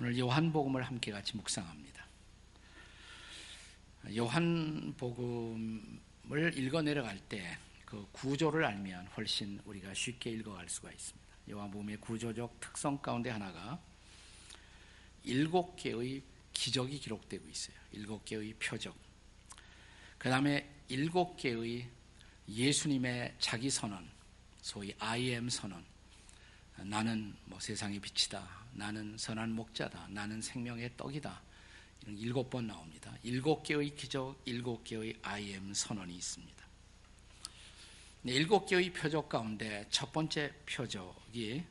오늘 0.00 0.18
요한복음을 0.18 0.82
함께 0.82 1.10
같이 1.10 1.36
묵상합니다. 1.36 2.06
요한복음을 4.16 5.92
읽어 6.56 6.82
내려갈 6.82 7.18
때 7.18 7.68
그 7.88 8.06
구조를 8.12 8.66
알면 8.66 9.06
훨씬 9.16 9.58
우리가 9.64 9.94
쉽게 9.94 10.30
읽어갈 10.32 10.68
수가 10.68 10.92
있습니다. 10.92 11.26
요한복음의 11.48 11.96
구조적 11.96 12.60
특성 12.60 12.98
가운데 12.98 13.30
하나가 13.30 13.80
일곱 15.24 15.74
개의 15.76 16.22
기적이 16.52 16.98
기록되고 16.98 17.48
있어요. 17.48 17.74
일곱 17.92 18.26
개의 18.26 18.52
표적. 18.58 18.94
그 20.18 20.28
다음에 20.28 20.68
일곱 20.88 21.38
개의 21.38 21.88
예수님의 22.46 23.36
자기 23.38 23.70
선언, 23.70 24.06
소위 24.60 24.94
I 24.98 25.30
am 25.30 25.48
선언. 25.48 25.82
나는 26.84 27.34
뭐 27.44 27.58
세상의 27.60 28.00
빛이다. 28.00 28.48
나는 28.72 29.16
선한 29.18 29.52
목자다. 29.52 30.08
나는 30.10 30.40
생명의 30.40 30.90
떡이다. 30.96 31.42
이런 32.02 32.18
일곱 32.18 32.50
번 32.50 32.66
나옵니다. 32.66 33.14
일곱 33.22 33.62
개의 33.62 33.94
기적, 33.94 34.40
일곱 34.44 34.84
개의 34.84 35.14
I 35.22 35.42
am 35.50 35.74
선언이 35.74 36.14
있습니다. 36.14 36.58
일곱 38.24 38.66
개의 38.66 38.92
표적 38.92 39.28
가운데 39.28 39.86
첫 39.90 40.12
번째 40.12 40.52
표적이 40.66 41.64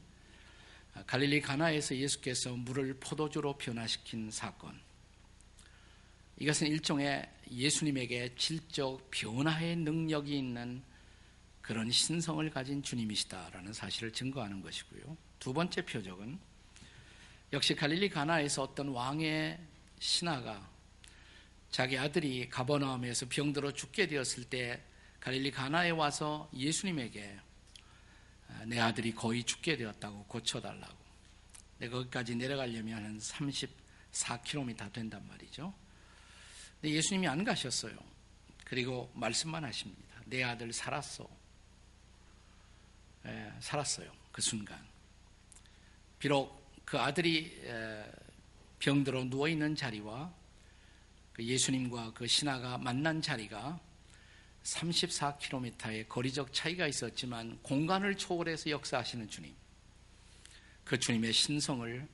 갈릴리 1.05 1.41
가나에서 1.41 1.95
예수께서 1.95 2.55
물을 2.55 2.95
포도주로 2.99 3.57
변화시킨 3.57 4.31
사건. 4.31 4.79
이것은 6.39 6.67
일종의 6.67 7.29
예수님에게 7.51 8.35
질적 8.35 9.09
변화의 9.11 9.75
능력이 9.77 10.37
있는 10.37 10.83
그런 11.67 11.91
신성을 11.91 12.49
가진 12.49 12.81
주님이시다라는 12.81 13.73
사실을 13.73 14.13
증거하는 14.13 14.61
것이고요. 14.61 15.17
두 15.37 15.51
번째 15.51 15.81
표적은 15.85 16.39
역시 17.51 17.75
갈릴리 17.75 18.07
가나에서 18.09 18.63
어떤 18.63 18.87
왕의 18.87 19.59
신하가 19.99 20.65
자기 21.69 21.97
아들이 21.97 22.47
가버나움에서 22.47 23.27
병들어 23.27 23.73
죽게 23.73 24.07
되었을 24.07 24.45
때 24.45 24.81
갈릴리 25.19 25.51
가나에 25.51 25.89
와서 25.89 26.49
예수님에게 26.55 27.37
아, 28.47 28.63
내 28.65 28.79
아들이 28.79 29.13
거의 29.13 29.43
죽게 29.43 29.75
되었다고 29.75 30.23
고쳐달라고. 30.23 30.97
내 31.79 31.89
거기까지 31.89 32.37
내려가려면 32.37 33.03
한 33.03 33.17
34km 33.17 34.93
된단 34.93 35.27
말이죠. 35.27 35.73
근데 36.79 36.95
예수님이 36.95 37.27
안 37.27 37.43
가셨어요. 37.43 37.97
그리고 38.63 39.11
말씀만 39.15 39.65
하십니다. 39.65 40.15
내 40.27 40.43
아들 40.43 40.71
살았어. 40.71 41.36
예, 43.27 43.53
살았어요. 43.59 44.11
그 44.31 44.41
순간. 44.41 44.79
비록 46.19 46.71
그 46.85 46.97
아들이 46.97 47.61
병들어 48.79 49.25
누워 49.25 49.47
있는 49.47 49.75
자리와 49.75 50.33
그 51.33 51.43
예수님과 51.43 52.13
그 52.13 52.25
신하가 52.25 52.77
만난 52.77 53.21
자리가 53.21 53.79
34km의 54.63 56.07
거리적 56.09 56.53
차이가 56.53 56.87
있었지만 56.87 57.59
공간을 57.61 58.15
초월해서 58.17 58.69
역사하시는 58.69 59.29
주님. 59.29 59.53
그 60.83 60.99
주님의 60.99 61.33
신성을 61.33 62.07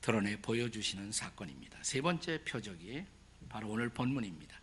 드러내 0.00 0.40
보여주시는 0.40 1.12
사건입니다. 1.12 1.78
세 1.82 2.00
번째 2.00 2.42
표적이 2.44 3.04
바로 3.48 3.70
오늘 3.70 3.88
본문입니다. 3.88 4.56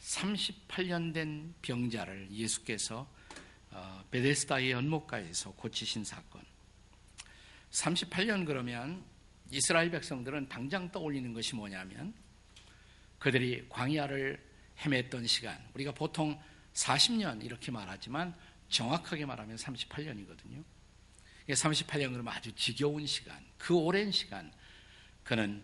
38년 0.00 1.12
된 1.12 1.54
병자를 1.62 2.30
예수께서 2.30 3.00
어, 3.00 3.13
베데스다의 4.10 4.70
연못가에서 4.70 5.52
고치신 5.52 6.04
사건. 6.04 6.42
38년 7.70 8.46
그러면 8.46 9.04
이스라엘 9.50 9.90
백성들은 9.90 10.48
당장 10.48 10.90
떠올리는 10.92 11.32
것이 11.32 11.54
뭐냐면 11.56 12.14
그들이 13.18 13.66
광야를 13.68 14.40
헤맸던 14.80 15.26
시간. 15.26 15.58
우리가 15.74 15.92
보통 15.92 16.40
40년 16.74 17.44
이렇게 17.44 17.72
말하지만 17.72 18.34
정확하게 18.68 19.26
말하면 19.26 19.56
38년이거든요. 19.56 20.64
38년 21.48 22.12
그러면 22.12 22.28
아주 22.28 22.52
지겨운 22.54 23.06
시간, 23.06 23.44
그 23.58 23.74
오랜 23.74 24.10
시간 24.10 24.52
그는 25.22 25.62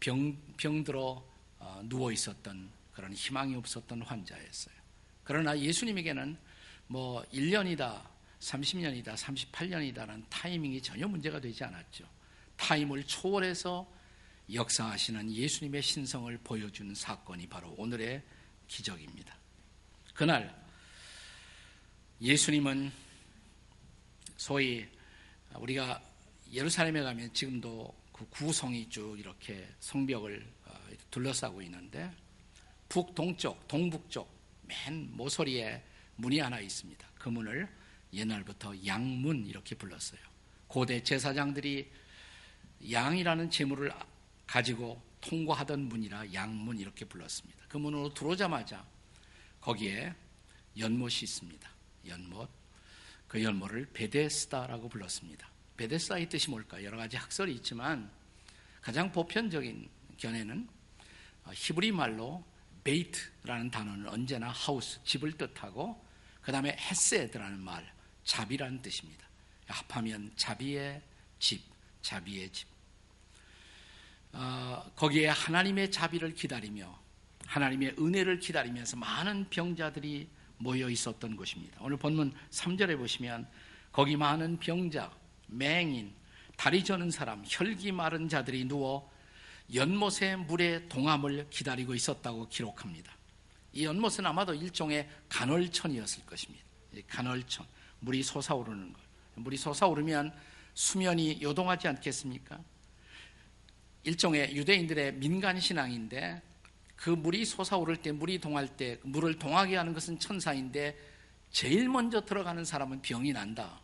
병, 0.00 0.36
병들어 0.56 1.24
어, 1.58 1.80
누워 1.84 2.12
있었던 2.12 2.70
그런 2.92 3.12
희망이 3.12 3.54
없었던 3.56 4.02
환자였어요. 4.02 4.74
그러나 5.24 5.58
예수님에게는 5.58 6.36
뭐 6.86 7.22
1년이다, 7.32 8.02
30년이다, 8.40 9.14
38년이다라는 9.14 10.24
타이밍이 10.28 10.82
전혀 10.82 11.08
문제가 11.08 11.40
되지 11.40 11.64
않았죠. 11.64 12.04
타임을 12.56 13.04
초월해서 13.04 13.90
역사하시는 14.52 15.32
예수님의 15.32 15.82
신성을 15.82 16.36
보여주는 16.44 16.94
사건이 16.94 17.48
바로 17.48 17.74
오늘의 17.78 18.22
기적입니다. 18.68 19.34
그날 20.12 20.54
예수님은 22.20 22.92
소위 24.36 24.86
우리가 25.54 26.02
예루살렘에 26.52 27.02
가면 27.02 27.32
지금도 27.32 27.94
그 28.12 28.26
구성이 28.28 28.88
쭉 28.88 29.18
이렇게 29.18 29.68
성벽을 29.80 30.46
어, 30.66 30.74
둘러싸고 31.10 31.62
있는데 31.62 32.10
북동쪽, 32.88 33.66
동북쪽 33.66 34.32
맨 34.62 35.08
모서리에 35.16 35.82
문이 36.16 36.38
하나 36.40 36.60
있습니다. 36.60 37.06
그 37.18 37.28
문을 37.28 37.68
옛날부터 38.12 38.86
양문 38.86 39.46
이렇게 39.46 39.74
불렀어요. 39.74 40.20
고대 40.66 41.02
제사장들이 41.02 41.90
양이라는 42.90 43.50
재물을 43.50 43.92
가지고 44.46 45.02
통과하던 45.20 45.80
문이라 45.88 46.32
양문 46.32 46.78
이렇게 46.78 47.04
불렀습니다. 47.04 47.64
그 47.68 47.78
문으로 47.78 48.12
들어오자마자 48.12 48.86
거기에 49.60 50.14
연못이 50.78 51.24
있습니다. 51.24 51.70
연못. 52.06 52.50
그 53.26 53.42
연못을 53.42 53.86
베데스다라고 53.92 54.88
불렀습니다. 54.88 55.50
베데스다의 55.76 56.28
뜻이 56.28 56.50
뭘까? 56.50 56.84
여러 56.84 56.96
가지 56.96 57.16
학설이 57.16 57.52
있지만 57.54 58.10
가장 58.80 59.10
보편적인 59.10 59.88
견해는 60.18 60.68
히브리 61.52 61.92
말로 61.92 62.44
베이트라는 62.84 63.70
단어는 63.70 64.08
언제나 64.08 64.48
하우스, 64.48 65.02
집을 65.04 65.32
뜻하고 65.32 66.02
그 66.42 66.52
다음에 66.52 66.76
헤세드라는 66.78 67.58
말, 67.58 67.90
자비라는 68.24 68.82
뜻입니다. 68.82 69.26
합하면 69.66 70.30
자비의 70.36 71.00
집, 71.38 71.62
자비의 72.02 72.50
집. 72.52 72.68
어, 74.32 74.90
거기에 74.94 75.28
하나님의 75.28 75.90
자비를 75.90 76.34
기다리며 76.34 77.02
하나님의 77.46 77.96
은혜를 77.98 78.40
기다리면서 78.40 78.96
많은 78.96 79.48
병자들이 79.48 80.28
모여 80.58 80.88
있었던 80.88 81.36
곳입니다. 81.36 81.78
오늘 81.80 81.96
본문 81.96 82.34
3절에 82.50 82.96
보시면 82.98 83.48
거기 83.92 84.16
많은 84.16 84.58
병자, 84.58 85.10
맹인, 85.46 86.12
다리 86.56 86.84
저는 86.84 87.10
사람, 87.10 87.44
혈기 87.46 87.92
마른 87.92 88.28
자들이 88.28 88.64
누워 88.64 89.10
연못의 89.72 90.36
물의 90.46 90.88
동함을 90.88 91.48
기다리고 91.50 91.94
있었다고 91.94 92.48
기록합니다. 92.48 93.12
이 93.72 93.84
연못은 93.84 94.24
아마도 94.26 94.54
일종의 94.54 95.08
간헐천이었을 95.28 96.26
것입니다. 96.26 96.64
간헐천. 97.08 97.66
물이 98.00 98.22
솟아오르는 98.22 98.92
것. 98.92 99.00
물이 99.36 99.56
솟아오르면 99.56 100.32
수면이 100.74 101.40
요동하지 101.42 101.88
않겠습니까? 101.88 102.60
일종의 104.04 104.54
유대인들의 104.54 105.14
민간 105.14 105.58
신앙인데 105.58 106.42
그 106.94 107.10
물이 107.10 107.44
솟아오를 107.44 107.96
때 107.96 108.12
물이 108.12 108.38
동할 108.38 108.68
때 108.68 108.98
물을 109.02 109.38
동하게 109.38 109.76
하는 109.76 109.92
것은 109.94 110.18
천사인데 110.18 110.96
제일 111.50 111.88
먼저 111.88 112.24
들어가는 112.24 112.64
사람은 112.64 113.02
병이 113.02 113.32
난다. 113.32 113.80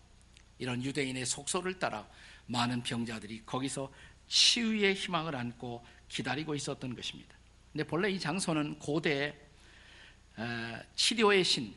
이런 0.59 0.85
유대인의 0.85 1.25
속소를 1.26 1.79
따라 1.79 2.06
많은 2.47 2.83
병자들이 2.83 3.43
거기서 3.47 3.91
치유의 4.31 4.94
희망을 4.94 5.37
안고 5.37 5.85
기다리고 6.09 6.55
있었던 6.55 6.94
것입니다. 6.94 7.37
근데 7.73 7.85
본래 7.85 8.11
이 8.11 8.19
장소는 8.19 8.79
고대 8.79 9.37
치료의 10.94 11.44
신, 11.44 11.75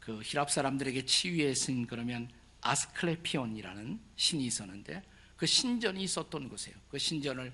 그 0.00 0.20
히랍 0.22 0.50
사람들에게 0.50 1.06
치유의 1.06 1.54
신 1.54 1.86
그러면 1.86 2.30
아스클레피온이라는 2.60 4.00
신이 4.16 4.44
있었는데 4.44 5.02
그 5.36 5.46
신전이 5.46 6.02
있었던 6.02 6.48
곳이에요. 6.48 6.76
그 6.90 6.98
신전을 6.98 7.52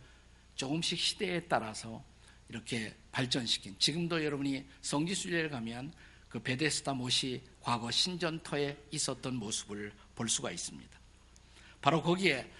조금씩 0.56 0.98
시대에 0.98 1.40
따라서 1.40 2.02
이렇게 2.48 2.94
발전시킨 3.12 3.76
지금도 3.78 4.24
여러분이 4.24 4.64
성지순례를 4.80 5.50
가면 5.50 5.92
그 6.28 6.42
베데스다 6.42 6.94
못이 6.94 7.42
과거 7.60 7.90
신전터에 7.90 8.76
있었던 8.90 9.36
모습을 9.36 9.92
볼 10.14 10.28
수가 10.28 10.50
있습니다. 10.50 10.98
바로 11.80 12.02
거기에 12.02 12.50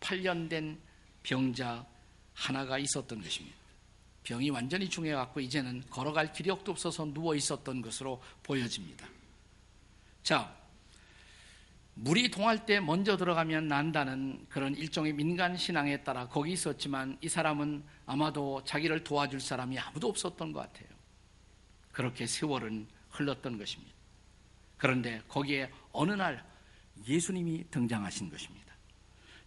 38년 0.00 0.48
된 0.48 0.78
병자 1.22 1.86
하나가 2.34 2.78
있었던 2.78 3.20
것입니다. 3.20 3.56
병이 4.22 4.50
완전히 4.50 4.88
중해갖고 4.88 5.40
이제는 5.40 5.84
걸어갈 5.90 6.32
기력도 6.32 6.72
없어서 6.72 7.04
누워 7.06 7.34
있었던 7.34 7.80
것으로 7.80 8.22
보여집니다. 8.42 9.08
자, 10.22 10.54
물이 11.94 12.30
동할 12.30 12.64
때 12.64 12.78
먼저 12.78 13.16
들어가면 13.16 13.66
난다는 13.66 14.46
그런 14.48 14.74
일종의 14.76 15.14
민간 15.14 15.56
신앙에 15.56 16.04
따라 16.04 16.28
거기 16.28 16.52
있었지만 16.52 17.18
이 17.20 17.28
사람은 17.28 17.82
아마도 18.06 18.62
자기를 18.64 19.02
도와줄 19.02 19.40
사람이 19.40 19.78
아무도 19.78 20.08
없었던 20.08 20.52
것 20.52 20.60
같아요. 20.60 20.88
그렇게 21.90 22.26
세월은 22.26 22.86
흘렀던 23.10 23.58
것입니다. 23.58 23.92
그런데 24.76 25.22
거기에 25.26 25.72
어느 25.90 26.12
날 26.12 26.44
예수님이 27.08 27.64
등장하신 27.70 28.30
것입니다. 28.30 28.67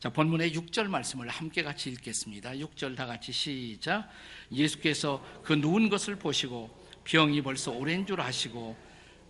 자, 0.01 0.09
본문의 0.09 0.51
6절 0.53 0.87
말씀을 0.87 1.29
함께 1.29 1.61
같이 1.61 1.91
읽겠습니다. 1.91 2.53
6절 2.53 2.97
다 2.97 3.05
같이 3.05 3.31
시작. 3.31 4.09
예수께서 4.51 5.23
그 5.43 5.53
누운 5.53 5.89
것을 5.89 6.15
보시고 6.15 6.75
병이 7.03 7.43
벌써 7.43 7.69
오랜 7.69 8.07
줄 8.07 8.19
아시고 8.19 8.75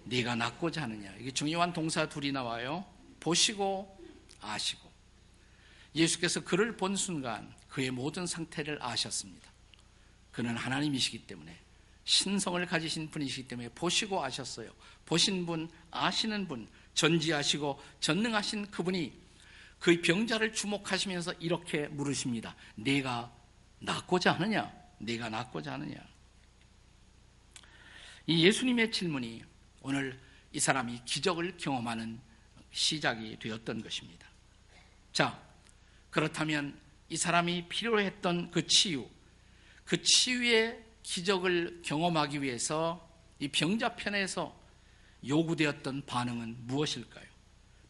네가 0.06 0.36
낫고자 0.36 0.84
하느냐. 0.84 1.14
이게 1.20 1.30
중요한 1.30 1.74
동사 1.74 2.08
둘이 2.08 2.32
나와요. 2.32 2.86
보시고 3.20 4.00
아시고 4.40 4.90
예수께서 5.94 6.42
그를 6.46 6.78
본 6.78 6.96
순간 6.96 7.54
그의 7.68 7.92
모든 7.92 8.26
상태를 8.26 8.82
아셨습니다. 8.82 9.52
그는 10.32 10.56
하나님이시기 10.56 11.28
때문에 11.28 11.54
신성을 12.06 12.66
가지신 12.66 13.10
분이시기 13.10 13.50
때문에 13.50 13.68
보시고 13.76 14.24
아셨어요. 14.24 14.72
보신 15.06 15.46
분, 15.46 15.70
아시는 15.92 16.48
분, 16.48 16.70
전지하시고 16.94 17.78
전능하신 18.00 18.72
그분이 18.72 19.20
그 19.82 20.00
병자를 20.00 20.54
주목하시면서 20.54 21.34
이렇게 21.40 21.88
물으십니다. 21.88 22.56
내가 22.76 23.36
낫고자 23.80 24.34
하느냐? 24.34 24.72
내가 25.00 25.28
낫고자 25.28 25.74
하느냐? 25.74 25.96
이 28.28 28.46
예수님의 28.46 28.92
질문이 28.92 29.44
오늘 29.82 30.20
이 30.54 30.60
사람이 30.60 31.02
기적을 31.06 31.58
경험하는 31.58 32.20
시작이 32.72 33.40
되었던 33.40 33.82
것입니다. 33.82 34.28
자, 35.14 35.42
그렇다면 36.12 36.80
이 37.10 37.18
사람이 37.18 37.68
필요했던 37.68 38.52
그 38.52 38.68
치유, 38.68 39.10
그 39.84 40.00
치유의 40.04 40.80
기적을 41.02 41.82
경험하기 41.84 42.44
위해서 42.44 43.10
이 43.40 43.48
병자 43.48 43.96
편에서 43.96 44.56
요구되었던 45.28 46.06
반응은 46.06 46.68
무엇일까요? 46.68 47.31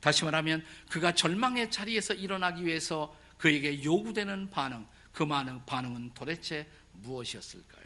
다시 0.01 0.25
말하면 0.25 0.65
그가 0.89 1.13
절망의 1.13 1.71
자리에서 1.71 2.13
일어나기 2.13 2.65
위해서 2.65 3.15
그에게 3.37 3.83
요구되는 3.83 4.49
반응, 4.49 4.85
그 5.13 5.25
반응은 5.25 6.11
도대체 6.13 6.67
무엇이었을까요? 6.93 7.85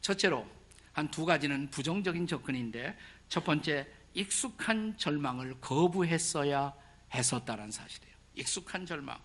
첫째로 0.00 0.48
한 0.94 1.10
두 1.10 1.24
가지는 1.24 1.68
부정적인 1.70 2.26
접근인데 2.26 2.96
첫 3.28 3.44
번째 3.44 3.86
익숙한 4.14 4.96
절망을 4.96 5.60
거부했어야 5.60 6.72
했었다는 7.12 7.70
사실이에요. 7.72 8.14
익숙한 8.36 8.86
절망. 8.86 9.18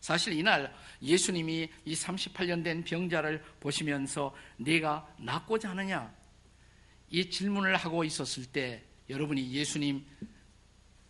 사실 0.00 0.34
이날 0.34 0.74
예수님이 1.02 1.68
이 1.84 1.94
38년 1.94 2.62
된 2.62 2.84
병자를 2.84 3.42
보시면서 3.60 4.34
네가 4.58 5.14
낫고자 5.18 5.70
하느냐? 5.70 6.14
이 7.08 7.30
질문을 7.30 7.76
하고 7.76 8.04
있었을 8.04 8.46
때 8.46 8.84
여러분이 9.10 9.52
예수님 9.52 10.06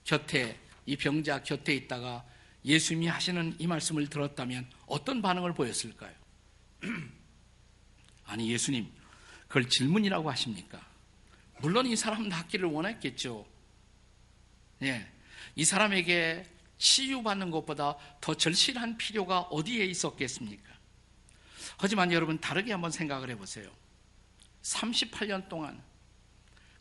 곁에 0.05 0.59
이 0.87 0.97
병자 0.97 1.43
곁에 1.43 1.75
있다가 1.75 2.25
예수님이 2.65 3.07
하시는 3.07 3.55
이 3.59 3.67
말씀을 3.67 4.09
들었다면 4.09 4.69
어떤 4.87 5.23
반응을 5.23 5.55
보였을까요? 5.55 6.15
아니 8.25 8.51
예수님 8.53 8.91
그걸 9.49 9.69
질문이라고 9.69 10.31
하십니까? 10.31 10.85
물론 11.61 11.87
이 11.87 11.97
사람 11.97 12.29
낫기를 12.29 12.69
원했겠죠. 12.69 13.47
예. 14.83 15.07
이 15.57 15.65
사람에게 15.65 16.45
치유받는 16.79 17.51
것보다 17.51 17.97
더 18.21 18.35
절실한 18.35 18.97
필요가 18.97 19.41
어디에 19.41 19.85
있었겠습니까? 19.85 20.71
하지만 21.77 22.13
여러분 22.13 22.39
다르게 22.39 22.73
한번 22.73 22.91
생각을 22.91 23.31
해보세요. 23.31 23.71
38년 24.63 25.49
동안 25.49 25.83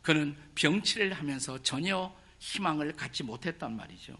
그는 0.02 0.36
병치를 0.54 1.12
하면서 1.12 1.62
전혀 1.62 2.14
희망을 2.38 2.92
갖지 2.92 3.22
못했단 3.22 3.76
말이죠. 3.76 4.16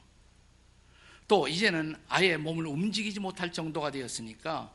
또 1.26 1.48
이제는 1.48 1.96
아예 2.08 2.36
몸을 2.36 2.66
움직이지 2.66 3.20
못할 3.20 3.52
정도가 3.52 3.90
되었으니까 3.90 4.74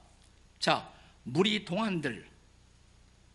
자 0.59 0.91
물이 1.23 1.65
동안들 1.65 2.29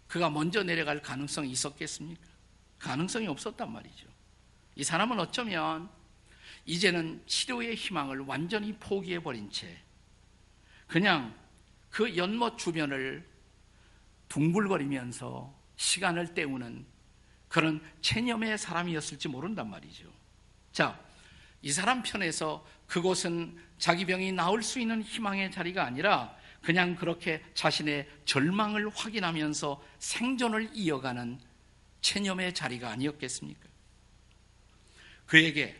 그가 0.09 0.31
먼저 0.31 0.63
내려갈 0.63 1.01
가능성이 1.01 1.51
있었겠습니까? 1.51 2.23
가능성이 2.79 3.29
없었단 3.29 3.71
말이죠. 3.71 4.09
이 4.75 4.83
사람은 4.83 5.21
어쩌면 5.21 5.91
이제는 6.67 7.23
치료의 7.27 7.75
희망을 7.77 8.21
완전히 8.21 8.73
포기해 8.73 9.23
버린 9.23 9.51
채 9.51 9.79
그냥 10.87 11.39
그 11.91 12.17
연못 12.17 12.59
주변을 12.59 13.29
둥글거리면서 14.29 15.55
시간을 15.77 16.35
때우는 16.35 16.87
그런 17.51 17.81
체념의 18.01 18.57
사람이었을지 18.57 19.27
모른단 19.29 19.69
말이죠. 19.69 20.05
자, 20.73 20.99
이 21.63 21.73
사람 21.73 22.03
편에서 22.03 22.65
그곳은 22.87 23.59
자기 23.77 24.07
병이 24.07 24.33
나을 24.33 24.63
수 24.63 24.79
있는 24.79 25.03
희망의 25.03 25.51
자리가 25.51 25.85
아니라 25.85 26.35
그냥 26.63 26.95
그렇게 26.95 27.43
자신의 27.55 28.09
절망을 28.25 28.89
확인하면서 28.91 29.85
생존을 29.99 30.71
이어가는 30.73 31.41
체념의 32.01 32.55
자리가 32.55 32.89
아니었겠습니까? 32.89 33.69
그에게 35.27 35.77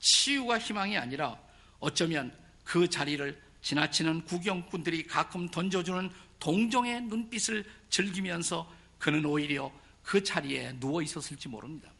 치유가 0.00 0.58
희망이 0.58 0.96
아니라 0.96 1.38
어쩌면 1.78 2.34
그 2.64 2.88
자리를 2.88 3.38
지나치는 3.60 4.24
구경꾼들이 4.24 5.06
가끔 5.06 5.48
던져주는 5.48 6.10
동정의 6.38 7.02
눈빛을 7.02 7.64
즐기면서 7.90 8.72
그는 8.98 9.26
오히려 9.26 9.70
그 10.06 10.22
자리에 10.22 10.78
누워 10.78 11.02
있었을지 11.02 11.48
모릅니다. 11.48 11.90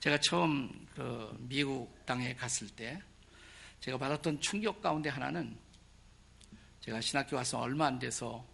제가 0.00 0.18
처음 0.18 0.84
그 0.92 1.32
미국 1.38 2.04
땅에 2.04 2.34
갔을 2.34 2.68
때 2.68 3.00
제가 3.78 3.96
받았던 3.96 4.40
충격 4.40 4.82
가운데 4.82 5.08
하나는 5.08 5.56
제가 6.80 7.00
신학교 7.00 7.36
와서 7.36 7.60
얼마 7.60 7.86
안 7.86 8.00
돼서 8.00 8.44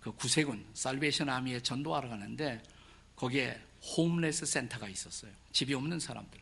그 0.00 0.10
구세군 0.10 0.66
살베이션 0.74 1.28
아미에 1.28 1.60
전도하러 1.60 2.08
가는데 2.08 2.60
거기에 3.14 3.56
홈레스 3.96 4.44
센터가 4.44 4.88
있었어요. 4.88 5.30
집이 5.52 5.72
없는 5.72 6.00
사람들. 6.00 6.40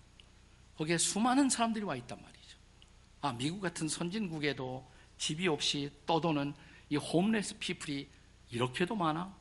거기에 0.78 0.96
수많은 0.96 1.50
사람들이 1.50 1.84
와 1.84 1.96
있단 1.96 2.18
말이죠. 2.18 2.58
아, 3.20 3.32
미국 3.34 3.60
같은 3.60 3.88
선진국에도 3.88 4.90
집이 5.18 5.48
없이 5.48 5.90
떠도는 6.06 6.54
이 6.88 6.96
홈레스 6.96 7.58
피플이 7.58 8.08
이렇게도 8.54 8.94
많아? 8.94 9.34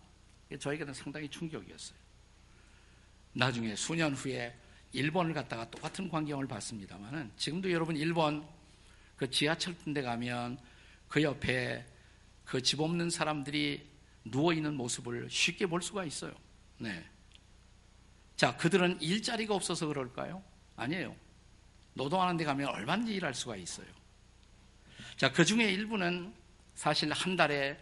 저에게는 0.59 0.93
상당히 0.93 1.29
충격이었어요. 1.29 1.97
나중에 3.33 3.75
수년 3.75 4.13
후에 4.13 4.55
일본을 4.91 5.33
갔다가 5.33 5.69
똑같은 5.69 6.09
광경을 6.09 6.47
봤습니다만은 6.47 7.31
지금도 7.37 7.71
여러분 7.71 7.95
일본 7.95 8.47
그 9.15 9.29
지하철 9.29 9.75
데 9.93 10.01
가면 10.01 10.57
그 11.07 11.21
옆에 11.21 11.85
그 12.45 12.61
집 12.61 12.79
없는 12.79 13.09
사람들이 13.09 13.87
누워 14.25 14.53
있는 14.53 14.75
모습을 14.75 15.29
쉽게 15.29 15.65
볼 15.65 15.81
수가 15.81 16.05
있어요. 16.05 16.33
네. 16.77 17.03
자, 18.35 18.55
그들은 18.57 19.01
일자리가 19.01 19.53
없어서 19.53 19.87
그럴까요? 19.87 20.43
아니에요. 20.75 21.15
노동하는 21.93 22.37
데 22.37 22.43
가면 22.43 22.67
얼마든지 22.69 23.13
일할 23.13 23.33
수가 23.33 23.55
있어요. 23.55 23.87
자, 25.17 25.31
그 25.31 25.45
중에 25.45 25.71
일부는 25.71 26.33
사실 26.75 27.11
한 27.11 27.35
달에 27.35 27.77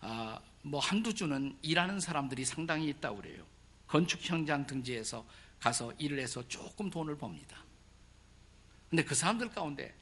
아, 0.00 0.40
뭐 0.64 0.80
한두 0.80 1.14
주는 1.14 1.56
일하는 1.60 2.00
사람들이 2.00 2.44
상당히 2.44 2.88
있다고 2.88 3.18
그래요. 3.18 3.44
건축 3.86 4.18
현장 4.22 4.66
등지에서 4.66 5.26
가서 5.60 5.92
일을 5.98 6.18
해서 6.18 6.46
조금 6.48 6.90
돈을 6.90 7.18
법니다. 7.18 7.62
근데 8.88 9.04
그 9.04 9.14
사람들 9.14 9.50
가운데 9.50 9.94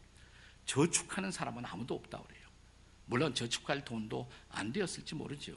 저축하는 0.64 1.32
사람은 1.32 1.64
아무도 1.66 1.94
없다고 1.96 2.24
그래요. 2.24 2.46
물론 3.06 3.34
저축할 3.34 3.84
돈도 3.84 4.30
안 4.50 4.72
되었을지 4.72 5.16
모르죠. 5.16 5.56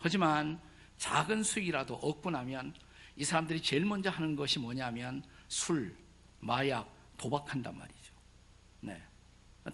하지만 0.00 0.60
작은 0.98 1.44
수익이라도 1.44 1.94
얻고 1.94 2.30
나면 2.30 2.74
이 3.16 3.24
사람들이 3.24 3.62
제일 3.62 3.84
먼저 3.84 4.10
하는 4.10 4.34
것이 4.34 4.58
뭐냐면 4.58 5.22
술, 5.46 5.96
마약, 6.40 6.92
도박한단 7.16 7.76
말이죠. 7.78 8.14
네. 8.80 9.00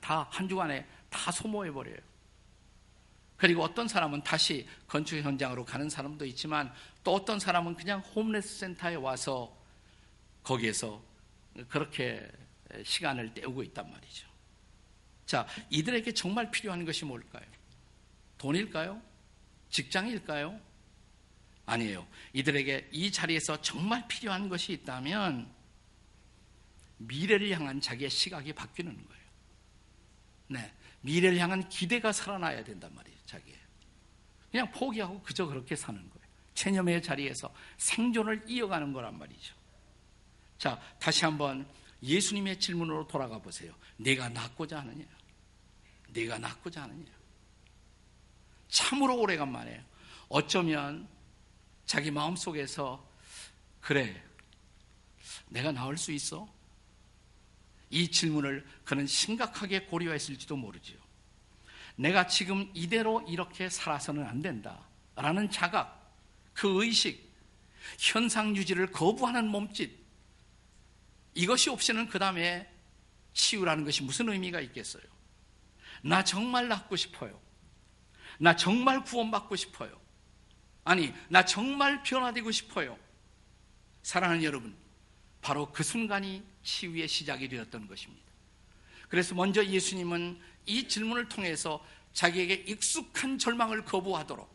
다 0.01 0.29
한 0.31 0.49
주간에 0.49 0.87
다 1.09 1.31
소모해버려요. 1.33 1.97
그리고 3.37 3.63
어떤 3.63 3.87
사람은 3.87 4.23
다시 4.23 4.67
건축 4.87 5.17
현장으로 5.17 5.65
가는 5.65 5.89
사람도 5.89 6.25
있지만 6.27 6.73
또 7.05 7.15
어떤 7.15 7.39
사람은 7.39 7.75
그냥 7.75 8.01
홈레스 8.01 8.59
센터에 8.61 8.95
와서 8.95 9.57
거기에서 10.43 11.03
그렇게 11.69 12.27
시간을 12.83 13.35
때우고 13.35 13.63
있단 13.65 13.91
말이죠. 13.91 14.27
자, 15.27 15.47
이들에게 15.71 16.13
정말 16.13 16.51
필요한 16.51 16.85
것이 16.85 17.05
뭘까요? 17.05 17.45
돈일까요? 18.39 19.03
직장일까요? 19.71 20.59
아니에요. 21.67 22.07
이들에게 22.33 22.91
이 22.93 23.11
자리에서 23.11 23.61
정말 23.61 24.07
필요한 24.07 24.49
것이 24.49 24.73
있다면 24.73 25.53
미래를 26.99 27.51
향한 27.51 27.81
자기의 27.81 28.09
시각이 28.09 28.53
바뀌는 28.53 28.95
거예요. 28.95 29.23
네. 30.49 30.73
미래를 31.01 31.39
향한 31.39 31.69
기대가 31.69 32.13
살아나야 32.13 32.65
된단 32.65 32.95
말이에요, 32.95 33.16
자기의. 33.27 33.59
그냥 34.51 34.71
포기하고 34.71 35.21
그저 35.23 35.47
그렇게 35.47 35.77
사는 35.77 36.01
거예요. 36.01 36.27
체념의 36.55 37.03
자리에서 37.03 37.53
생존을 37.77 38.45
이어가는 38.49 38.93
거란 38.93 39.19
말이죠. 39.19 39.55
자, 40.59 40.81
다시 40.99 41.25
한번 41.25 41.69
예수님의 42.03 42.59
질문으로 42.61 43.07
돌아가 43.07 43.39
보세요. 43.39 43.75
내가 43.97 44.29
낫고자 44.29 44.81
하느냐? 44.81 45.05
내가 46.09 46.39
낫고자 46.39 46.83
하느냐? 46.83 47.13
참으로 48.69 49.19
오래간만에 49.21 49.85
어쩌면 50.29 51.09
자기 51.85 52.11
마음속에서 52.11 53.07
그래, 53.81 54.23
내가 55.49 55.71
나을 55.73 55.97
수 55.97 56.11
있어? 56.13 56.49
이 57.91 58.11
질문을 58.11 58.67
그는 58.85 59.07
심각하게 59.07 59.87
고려했을지도 59.87 60.57
모르지요. 60.57 61.06
내가 61.97 62.27
지금 62.27 62.71
이대로 62.75 63.23
이렇게 63.29 63.69
살아서는 63.69 64.25
안 64.25 64.41
된다. 64.41 64.87
라는 65.17 65.51
자각, 65.51 66.15
그 66.53 66.83
의식, 66.83 67.35
현상 67.99 68.55
유지를 68.55 68.93
거부하는 68.93 69.49
몸짓, 69.49 69.91
이것이 71.35 71.71
없이는 71.71 72.09
그 72.09 72.19
다음에 72.19 72.71
치유라는 73.33 73.85
것이 73.85 74.03
무슨 74.03 74.29
의미가 74.29 74.61
있겠어요? 74.61 75.03
나 76.03 76.23
정말 76.25 76.69
낫고 76.69 76.97
싶어요. 76.97 77.41
나 78.39 78.57
정말 78.57 79.03
구원받고 79.03 79.57
싶어요. 79.57 79.99
아니, 80.85 81.13
나 81.29 81.45
정말 81.45 82.03
변화되고 82.03 82.51
싶어요. 82.51 82.99
사랑하는 84.03 84.45
여러분, 84.45 84.77
바로 85.41 85.71
그 85.73 85.83
순간이 85.83 86.45
치유의 86.63 87.09
시작이 87.09 87.49
되었던 87.49 87.87
것입니다. 87.87 88.25
그래서 89.09 89.35
먼저 89.35 89.65
예수님은 89.65 90.41
이 90.67 90.87
질문을 90.89 91.29
통해서 91.29 91.85
자기에게 92.13 92.55
익숙한 92.67 93.39
절망을 93.39 93.85
거부하도록 93.85 94.49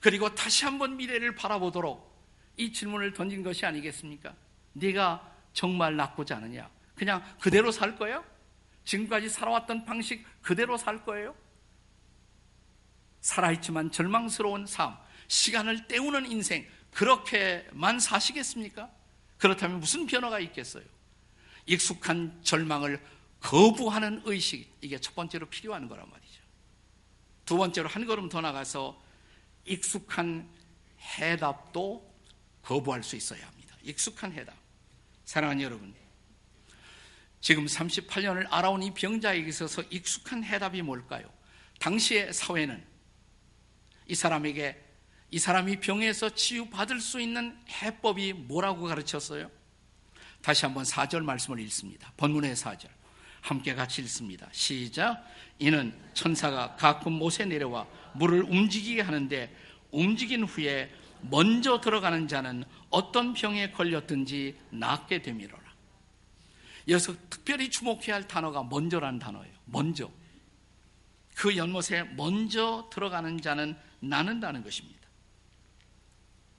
그리고 0.00 0.34
다시 0.34 0.64
한번 0.64 0.96
미래를 0.96 1.34
바라보도록 1.36 2.12
이 2.56 2.72
질문을 2.72 3.12
던진 3.12 3.42
것이 3.42 3.64
아니겠습니까? 3.64 4.34
네가 4.72 5.32
정말 5.52 5.96
낫고자 5.96 6.36
하느냐? 6.36 6.68
그냥 6.94 7.24
그대로 7.40 7.70
살 7.70 7.96
거예요? 7.96 8.24
지금까지 8.84 9.28
살아왔던 9.28 9.84
방식 9.84 10.26
그대로 10.42 10.76
살 10.76 11.04
거예요? 11.04 11.34
살아있지만 13.20 13.92
절망스러운 13.92 14.66
삶, 14.66 14.96
시간을 15.28 15.86
때우는 15.86 16.30
인생, 16.30 16.66
그렇게만 16.92 18.00
사시겠습니까? 18.00 18.90
그렇다면 19.38 19.80
무슨 19.80 20.06
변화가 20.06 20.40
있겠어요? 20.40 20.84
익숙한 21.66 22.40
절망을 22.42 23.00
거부하는 23.42 24.22
의식, 24.24 24.72
이게 24.80 24.98
첫 24.98 25.14
번째로 25.14 25.46
필요한 25.46 25.88
거란 25.88 26.08
말이죠. 26.08 26.40
두 27.44 27.56
번째로 27.56 27.88
한 27.88 28.06
걸음 28.06 28.28
더 28.28 28.40
나가서 28.40 29.02
익숙한 29.64 30.48
해답도 31.18 32.10
거부할 32.62 33.02
수 33.02 33.16
있어야 33.16 33.44
합니다. 33.46 33.76
익숙한 33.82 34.32
해답. 34.32 34.54
사랑하는 35.24 35.62
여러분, 35.62 35.92
지금 37.40 37.66
38년을 37.66 38.46
알아온 38.50 38.82
이 38.82 38.94
병자에게 38.94 39.48
있어서 39.48 39.82
익숙한 39.90 40.44
해답이 40.44 40.82
뭘까요? 40.82 41.28
당시의 41.80 42.32
사회는 42.32 42.84
이 44.06 44.14
사람에게 44.14 44.80
이 45.32 45.38
사람이 45.38 45.80
병에서 45.80 46.30
치유받을 46.30 47.00
수 47.00 47.20
있는 47.20 47.58
해법이 47.68 48.34
뭐라고 48.34 48.84
가르쳤어요? 48.84 49.50
다시 50.42 50.64
한번 50.64 50.84
4절 50.84 51.24
말씀을 51.24 51.58
읽습니다. 51.60 52.12
본문의 52.16 52.54
4절. 52.54 53.01
함께 53.42 53.74
같이 53.74 54.00
읽습니다. 54.02 54.48
시작. 54.52 55.22
이는 55.58 55.92
천사가 56.14 56.76
가끔 56.76 57.12
못에 57.12 57.44
내려와 57.44 57.86
물을 58.14 58.42
움직이게 58.42 59.02
하는데 59.02 59.54
움직인 59.90 60.44
후에 60.44 60.90
먼저 61.20 61.80
들어가는 61.80 62.26
자는 62.28 62.64
어떤 62.88 63.34
병에 63.34 63.70
걸렸든지 63.72 64.58
낫게 64.70 65.22
되미로라. 65.22 65.62
여기서 66.88 67.14
특별히 67.28 67.68
주목해야 67.68 68.14
할 68.14 68.26
단어가 68.26 68.62
먼저라는 68.62 69.18
단어예요. 69.18 69.54
먼저. 69.66 70.10
그 71.34 71.56
연못에 71.56 72.04
먼저 72.16 72.88
들어가는 72.92 73.40
자는 73.40 73.76
나는다는 74.00 74.62
것입니다. 74.62 75.00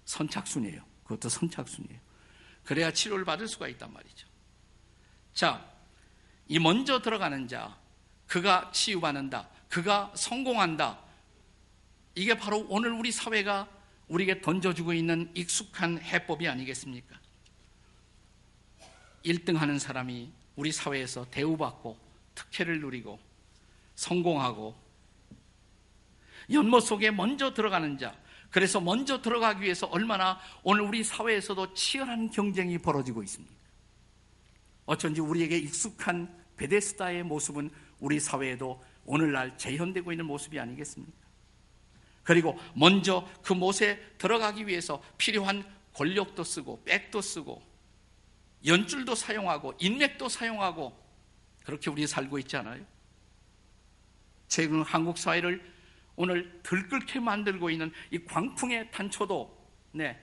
선착순이에요. 0.06 0.84
그것도 1.04 1.30
선착순이에요. 1.30 2.00
그래야 2.64 2.92
치료를 2.92 3.26
받을 3.26 3.48
수가 3.48 3.68
있단 3.68 3.92
말이죠. 3.92 4.28
자, 5.34 5.73
이 6.48 6.60
먼저 6.60 7.02
들어가는 7.02 7.48
자, 7.48 7.78
그가 8.28 8.72
치유받는다. 8.72 9.50
그가 9.70 10.12
성공한다. 10.16 11.00
이게 12.16 12.38
바로 12.38 12.66
오늘 12.70 12.92
우리 12.92 13.12
사회가 13.12 13.68
우리에게 14.08 14.42
던져주고 14.42 14.94
있는 14.94 15.32
익숙한 15.34 16.00
해법이 16.00 16.48
아니겠습니까? 16.48 17.20
1등 19.26 19.56
하는 19.56 19.80
사람이 19.80 20.32
우리 20.56 20.72
사회에서 20.72 21.26
대우받고 21.32 21.98
특혜를 22.36 22.82
누리고 22.82 23.20
성공하고 23.96 24.76
연못 26.52 26.82
속에 26.82 27.10
먼저 27.12 27.54
들어가는 27.54 27.98
자, 27.98 28.16
그래서 28.50 28.80
먼저 28.80 29.22
들어가기 29.22 29.64
위해서 29.64 29.88
얼마나 29.88 30.40
오늘 30.62 30.82
우리 30.82 31.04
사회에서도 31.04 31.74
치열한 31.74 32.30
경쟁이 32.30 32.78
벌어지고 32.78 33.24
있습니다. 33.24 33.63
어쩐지 34.86 35.22
우리에게 35.22 35.58
익숙한 35.58 36.44
베데스다의 36.58 37.24
모습은 37.24 37.70
우리 38.00 38.20
사회에도 38.20 38.84
오늘날 39.06 39.58
재현되고 39.58 40.12
있는 40.12 40.26
모습이 40.26 40.60
아니겠습니까? 40.60 41.24
그리고 42.24 42.58
먼저 42.76 43.28
그 43.44 43.54
못에 43.54 44.00
들어가기 44.18 44.68
위해서 44.68 45.04
필요한 45.18 45.64
권력도 45.94 46.44
쓰고 46.44 46.84
백도 46.84 47.22
쓰고 47.22 47.62
연줄도 48.66 49.16
사용하고 49.16 49.74
인맥도 49.80 50.30
사용하고 50.30 50.98
그렇게 51.66 51.90
우리 51.90 52.08
살고 52.08 52.40
있지 52.40 52.58
않아요? 52.58 52.86
최근 54.48 54.84
한국 54.84 55.18
사회를 55.18 55.74
오늘 56.16 56.62
들끓게 56.64 57.20
만들고 57.20 57.70
있는 57.70 57.92
이 58.12 58.20
광풍의 58.24 58.92
단초도 58.92 59.64
네, 59.94 60.20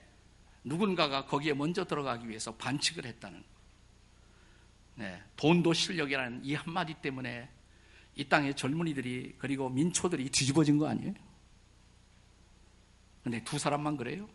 누군가가 0.64 1.26
거기에 1.26 1.52
먼저 1.52 1.85
들어가기 1.85 2.29
위해서 2.29 2.55
반칙을 2.55 3.05
했다는 3.05 3.43
네, 5.00 5.19
돈도 5.37 5.73
실력이라는 5.73 6.45
이 6.45 6.54
한마디 6.54 6.92
때문에 6.92 7.49
이 8.16 8.25
땅의 8.25 8.54
젊은이들이 8.54 9.37
그리고 9.38 9.71
민초들이 9.71 10.28
뒤집어진 10.28 10.76
거 10.76 10.88
아니에요? 10.88 11.14
근데 13.23 13.42
두 13.42 13.59
사람만 13.59 13.97
그래요? 13.97 14.28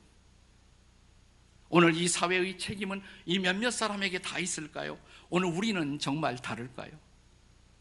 오늘 1.69 1.95
이 1.95 2.07
사회의 2.07 2.57
책임은 2.57 3.03
이 3.27 3.37
몇몇 3.37 3.69
사람에게 3.69 4.17
다 4.23 4.39
있을까요? 4.39 4.97
오늘 5.29 5.49
우리는 5.49 5.99
정말 5.99 6.35
다를까요? 6.35 6.89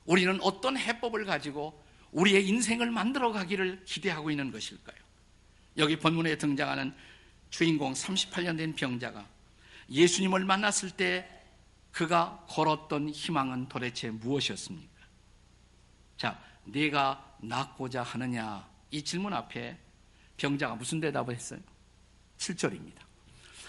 우리는 0.05 0.39
어떤 0.43 0.77
해법을 0.77 1.25
가지고 1.25 1.83
우리의 2.13 2.47
인생을 2.47 2.91
만들어 2.91 3.33
가기를 3.33 3.87
기대하고 3.87 4.31
있는 4.31 4.53
것일까요? 4.53 4.99
여기 5.79 5.99
본문에 5.99 6.37
등장하는 6.37 6.95
주인공 7.49 7.95
38년 7.95 8.59
된 8.59 8.75
병자가 8.75 9.27
예수님을 9.89 10.45
만났을 10.45 10.91
때 10.91 11.35
그가 11.95 12.45
걸었던 12.49 13.11
희망은 13.11 13.69
도대체 13.69 14.11
무엇이었습니까? 14.11 14.93
자, 16.17 16.41
네가 16.65 17.37
낫고자 17.41 18.03
하느냐? 18.03 18.69
이 18.91 19.03
질문 19.03 19.33
앞에 19.33 19.79
병자가 20.37 20.75
무슨 20.75 20.99
대답을 21.01 21.33
했어요? 21.33 21.61
7절입니다. 22.37 22.99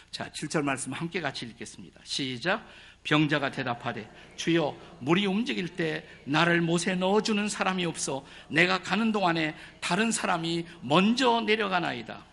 자, 0.09 0.27
7절 0.31 0.63
말씀 0.63 0.91
함께 0.91 1.21
같이 1.21 1.45
읽겠습니다. 1.45 2.01
시작. 2.03 2.67
병자가 3.03 3.51
대답하되 3.51 4.09
주여 4.35 4.75
물이 5.01 5.27
움직일 5.27 5.75
때 5.75 6.07
나를 6.25 6.61
못에 6.61 6.95
넣어주는 6.95 7.47
사람이 7.47 7.85
없어 7.85 8.25
내가 8.49 8.81
가는 8.81 9.11
동안에 9.11 9.55
다른 9.79 10.11
사람이 10.11 10.65
먼저 10.81 11.41
내려가나이다. 11.41 12.25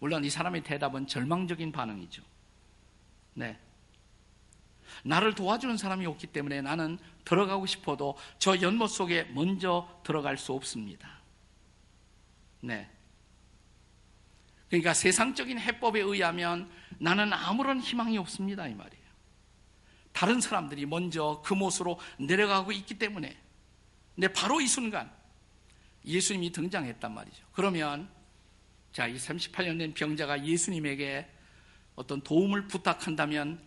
물론 0.00 0.24
이 0.24 0.30
사람의 0.30 0.64
대답은 0.64 1.06
절망적인 1.06 1.70
반응이죠. 1.70 2.24
네. 3.34 3.56
나를 5.02 5.34
도와주는 5.34 5.76
사람이 5.76 6.06
없기 6.06 6.28
때문에 6.28 6.62
나는 6.62 6.98
들어가고 7.24 7.66
싶어도 7.66 8.16
저 8.38 8.60
연못 8.60 8.88
속에 8.88 9.24
먼저 9.32 9.88
들어갈 10.04 10.36
수 10.38 10.52
없습니다. 10.52 11.20
네. 12.60 12.90
그러니까 14.68 14.94
세상적인 14.94 15.58
해법에 15.58 16.00
의하면 16.00 16.70
나는 16.98 17.32
아무런 17.32 17.80
희망이 17.80 18.18
없습니다. 18.18 18.66
이 18.66 18.74
말이에요. 18.74 19.04
다른 20.12 20.40
사람들이 20.40 20.86
먼저 20.86 21.42
그 21.44 21.54
못으로 21.54 21.98
내려가고 22.18 22.72
있기 22.72 22.98
때문에 22.98 23.36
근데 24.14 24.28
바로 24.32 24.60
이 24.60 24.66
순간 24.66 25.10
예수님이 26.04 26.52
등장했단 26.52 27.12
말이죠. 27.12 27.44
그러면 27.52 28.08
자, 28.92 29.08
이 29.08 29.16
38년 29.16 29.78
된 29.78 29.92
병자가 29.92 30.44
예수님에게 30.44 31.28
어떤 31.96 32.20
도움을 32.20 32.68
부탁한다면 32.68 33.60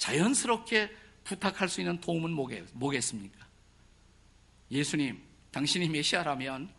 자연스럽게 0.00 0.90
부탁할 1.24 1.68
수 1.68 1.80
있는 1.80 2.00
도움은 2.00 2.30
뭐겠습니까? 2.72 3.46
예수님, 4.70 5.22
당신이 5.52 5.88
메시아라면 5.88 6.70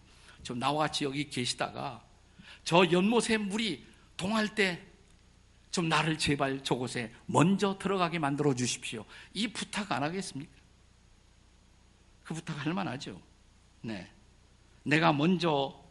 좀 0.44 0.60
나와 0.60 0.88
같이 0.88 1.04
여기 1.06 1.30
계시다가 1.30 2.04
저 2.64 2.90
연못에 2.92 3.38
물이 3.38 3.86
동할 4.18 4.54
때 4.54 4.92
좀 5.72 5.88
나를 5.88 6.18
제발 6.18 6.64
저곳에 6.64 7.12
먼저 7.26 7.78
들어가게 7.80 8.20
만들어 8.20 8.54
주십시오. 8.54 9.06
이 9.34 9.48
부탁 9.48 9.92
안 9.92 10.04
하겠습니까? 10.04 10.52
그 12.26 12.34
부탁 12.34 12.66
할 12.66 12.74
만하죠. 12.74 13.20
네. 13.82 14.12
내가 14.84 15.14
먼저 15.14 15.82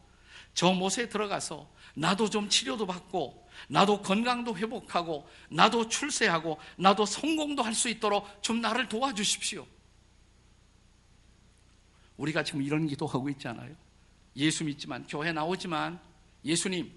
저 0.52 0.72
못에 0.72 1.08
들어가서 1.08 1.68
나도 1.94 2.30
좀 2.30 2.48
치료도 2.48 2.86
받고 2.86 3.48
나도 3.68 4.02
건강도 4.02 4.56
회복하고 4.56 5.28
나도 5.50 5.88
출세하고 5.88 6.58
나도 6.76 7.04
성공도 7.06 7.62
할 7.62 7.74
수 7.74 7.88
있도록 7.88 8.42
좀 8.42 8.60
나를 8.60 8.88
도와주십시오. 8.88 9.66
우리가 12.16 12.42
지금 12.44 12.62
이런 12.62 12.86
기도하고 12.86 13.28
있잖아요. 13.30 13.74
예수 14.36 14.64
믿지만 14.64 15.06
교회 15.08 15.32
나오지만 15.32 16.00
예수님 16.44 16.92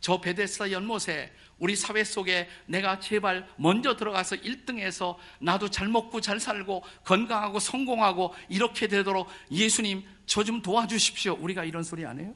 저 0.00 0.20
베데스다 0.20 0.70
연못에 0.70 1.32
우리 1.58 1.76
사회 1.76 2.04
속에 2.04 2.48
내가 2.66 3.00
제발 3.00 3.48
먼저 3.56 3.96
들어가서 3.96 4.36
1등해서 4.36 5.16
나도 5.40 5.70
잘 5.70 5.88
먹고 5.88 6.20
잘 6.20 6.40
살고 6.40 6.82
건강하고 7.04 7.58
성공하고 7.58 8.34
이렇게 8.48 8.86
되도록 8.88 9.28
예수님 9.50 10.04
저 10.26 10.42
좀 10.42 10.60
도와주십시오. 10.62 11.34
우리가 11.40 11.64
이런 11.64 11.82
소리 11.82 12.04
안 12.04 12.18
해요? 12.20 12.34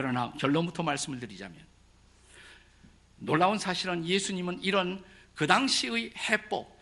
그러나 0.00 0.32
결론부터 0.38 0.82
말씀을 0.82 1.20
드리자면 1.20 1.62
놀라운 3.18 3.58
사실은 3.58 4.06
예수님은 4.06 4.62
이런 4.62 5.04
그 5.34 5.46
당시의 5.46 6.14
해법, 6.16 6.74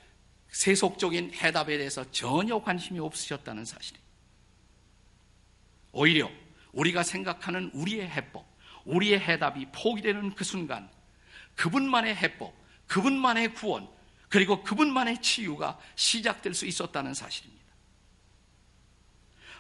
세속적인 0.50 1.34
해답에 1.34 1.78
대해서 1.78 2.08
전혀 2.12 2.60
관심이 2.60 3.00
없으셨다는 3.00 3.64
사실이에요. 3.64 4.06
오히려 5.90 6.30
우리가 6.72 7.02
생각하는 7.02 7.72
우리의 7.74 8.08
해법, 8.08 8.46
우리의 8.84 9.18
해답이 9.18 9.66
포기되는 9.72 10.36
그 10.36 10.44
순간 10.44 10.88
그분만의 11.56 12.14
해법, 12.14 12.54
그분만의 12.86 13.54
구원, 13.54 13.88
그리고 14.28 14.62
그분만의 14.62 15.20
치유가 15.20 15.76
시작될 15.96 16.54
수 16.54 16.66
있었다는 16.66 17.14
사실입니다. 17.14 17.64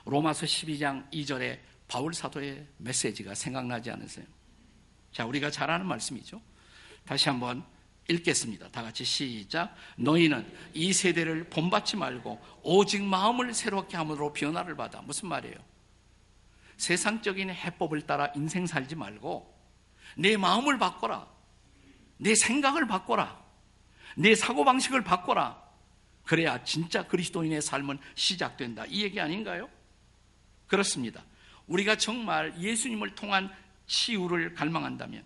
로마서 0.04 0.46
12장 0.46 1.10
2절에 1.10 1.58
바울 1.88 2.14
사도의 2.14 2.66
메시지가 2.76 3.34
생각나지 3.34 3.90
않으세요? 3.90 4.26
자, 5.10 5.24
우리가 5.24 5.50
잘 5.50 5.70
아는 5.70 5.86
말씀이죠. 5.86 6.40
다시 7.04 7.28
한번 7.28 7.64
읽겠습니다. 8.08 8.68
다 8.70 8.82
같이 8.82 9.04
시작. 9.04 9.74
너희는 9.96 10.50
이 10.74 10.92
세대를 10.92 11.44
본받지 11.50 11.96
말고 11.96 12.40
오직 12.62 13.02
마음을 13.02 13.52
새롭게 13.52 13.96
함으로 13.96 14.32
변화를 14.32 14.76
받아. 14.76 15.00
무슨 15.02 15.28
말이에요? 15.28 15.56
세상적인 16.76 17.50
해법을 17.50 18.02
따라 18.02 18.30
인생 18.34 18.66
살지 18.66 18.94
말고 18.94 19.54
내 20.16 20.36
마음을 20.36 20.78
바꿔라. 20.78 21.26
내 22.18 22.34
생각을 22.34 22.86
바꿔라. 22.86 23.42
내 24.16 24.34
사고방식을 24.34 25.04
바꿔라. 25.04 25.62
그래야 26.24 26.62
진짜 26.64 27.06
그리스도인의 27.06 27.62
삶은 27.62 27.98
시작된다. 28.14 28.84
이 28.86 29.02
얘기 29.02 29.20
아닌가요? 29.20 29.68
그렇습니다. 30.66 31.24
우리가 31.68 31.96
정말 31.96 32.54
예수님을 32.60 33.14
통한 33.14 33.54
치유를 33.86 34.54
갈망한다면 34.54 35.22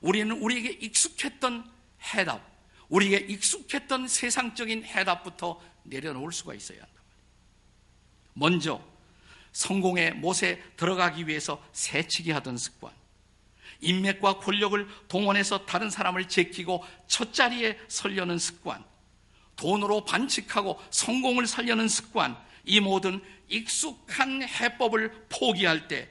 우리는 0.00 0.30
우리에게 0.36 0.70
익숙했던 0.70 1.70
해답, 2.14 2.42
우리에게 2.88 3.26
익숙했던 3.32 4.08
세상적인 4.08 4.84
해답부터 4.84 5.60
내려놓을 5.84 6.32
수가 6.32 6.54
있어야 6.54 6.78
한다. 6.78 6.92
먼저 8.34 8.82
성공의 9.52 10.14
못에 10.14 10.62
들어가기 10.76 11.26
위해서 11.26 11.62
새치기 11.72 12.30
하던 12.32 12.56
습관, 12.56 12.92
인맥과 13.80 14.38
권력을 14.38 14.86
동원해서 15.08 15.66
다른 15.66 15.90
사람을 15.90 16.28
제키고 16.28 16.84
첫 17.06 17.34
자리에 17.34 17.78
설려는 17.88 18.38
습관, 18.38 18.84
돈으로 19.56 20.04
반칙하고 20.04 20.80
성공을 20.90 21.46
살려는 21.46 21.88
습관, 21.88 22.38
이 22.68 22.80
모든 22.80 23.20
익숙한 23.48 24.42
해법을 24.42 25.26
포기할 25.30 25.88
때 25.88 26.08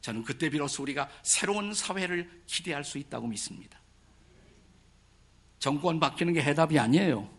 저는 0.00 0.24
그때 0.24 0.50
비로소 0.50 0.82
우리가 0.82 1.08
새로운 1.22 1.72
사회를 1.72 2.42
기대할 2.46 2.84
수 2.84 2.98
있다고 2.98 3.28
믿습니다. 3.28 3.80
정권 5.58 6.00
바뀌는 6.00 6.34
게 6.34 6.42
해답이 6.42 6.78
아니에요. 6.78 7.30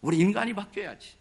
우리 0.00 0.18
인간이 0.18 0.54
바뀌어야지. 0.54 1.14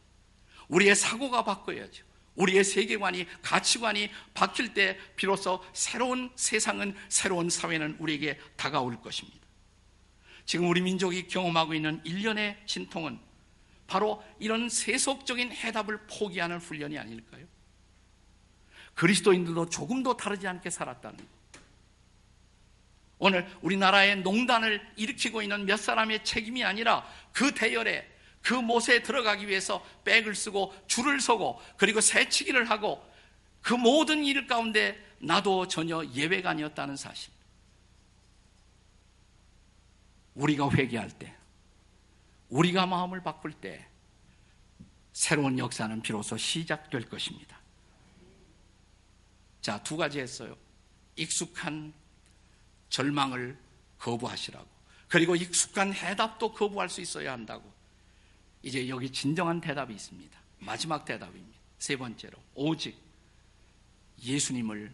우리의 0.68 0.96
사고가 0.96 1.44
바뀌어야죠. 1.44 2.06
우리의 2.36 2.64
세계관이, 2.64 3.26
가치관이 3.42 4.10
바뀔 4.34 4.74
때 4.74 4.98
비로소 5.16 5.64
새로운 5.74 6.32
세상은, 6.36 6.96
새로운 7.10 7.50
사회는 7.50 7.98
우리에게 8.00 8.40
다가올 8.56 9.02
것입니다. 9.02 9.40
지금 10.46 10.70
우리 10.70 10.82
민족이 10.82 11.28
경험하고 11.28 11.74
있는 11.74 12.02
일련의 12.04 12.58
진통은 12.66 13.20
바로 13.92 14.24
이런 14.40 14.70
세속적인 14.70 15.52
해답을 15.52 16.08
포기하는 16.08 16.60
훈련이 16.60 16.98
아닐까요? 16.98 17.46
그리스도인들도 18.94 19.70
조금도 19.70 20.16
다르지 20.16 20.48
않게 20.48 20.70
살았다는 20.70 21.18
것. 21.18 21.26
오늘 23.20 23.46
우리나라의 23.62 24.22
농단을 24.22 24.82
일으키고 24.96 25.42
있는 25.42 25.66
몇 25.66 25.76
사람의 25.76 26.24
책임이 26.24 26.64
아니라 26.64 27.06
그 27.34 27.54
대열에 27.54 28.10
그 28.42 28.54
못에 28.54 29.04
들어가기 29.04 29.50
위해서 29.50 29.86
백을 30.06 30.36
쓰고 30.36 30.74
줄을 30.88 31.20
서고 31.20 31.62
그리고 31.76 32.00
새치기를 32.00 32.70
하고 32.70 33.06
그 33.62 33.74
모든 33.74 34.24
일 34.24 34.48
가운데 34.48 34.98
나도 35.20 35.68
전혀 35.68 36.02
예외가 36.16 36.52
아니었다는 36.52 36.96
사실. 36.96 37.34
우리가 40.36 40.72
회개할 40.72 41.10
때 41.10 41.36
우리가 42.52 42.86
마음을 42.86 43.24
바꿀 43.24 43.54
때 43.54 43.88
새로운 45.14 45.58
역사는 45.58 46.02
비로소 46.02 46.38
시작될 46.38 47.10
것입니다. 47.10 47.60
자, 49.62 49.82
두 49.84 49.98
가지 49.98 50.20
했어요. 50.20 50.56
익숙한 51.16 51.94
절망을 52.90 53.58
거부하시라고. 53.98 54.68
그리고 55.08 55.36
익숙한 55.36 55.94
해답도 55.94 56.54
거부할 56.54 56.90
수 56.90 57.02
있어야 57.02 57.34
한다고. 57.34 57.72
이제 58.64 58.88
여기 58.90 59.10
진정한 59.12 59.60
대답이 59.60 59.94
있습니다. 59.94 60.40
마지막 60.60 61.06
대답입니다. 61.06 61.60
세 61.80 61.96
번째로, 61.96 62.38
오직 62.54 62.98
예수님을 64.24 64.94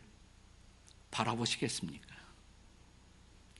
바라보시겠습니까? 1.11 2.15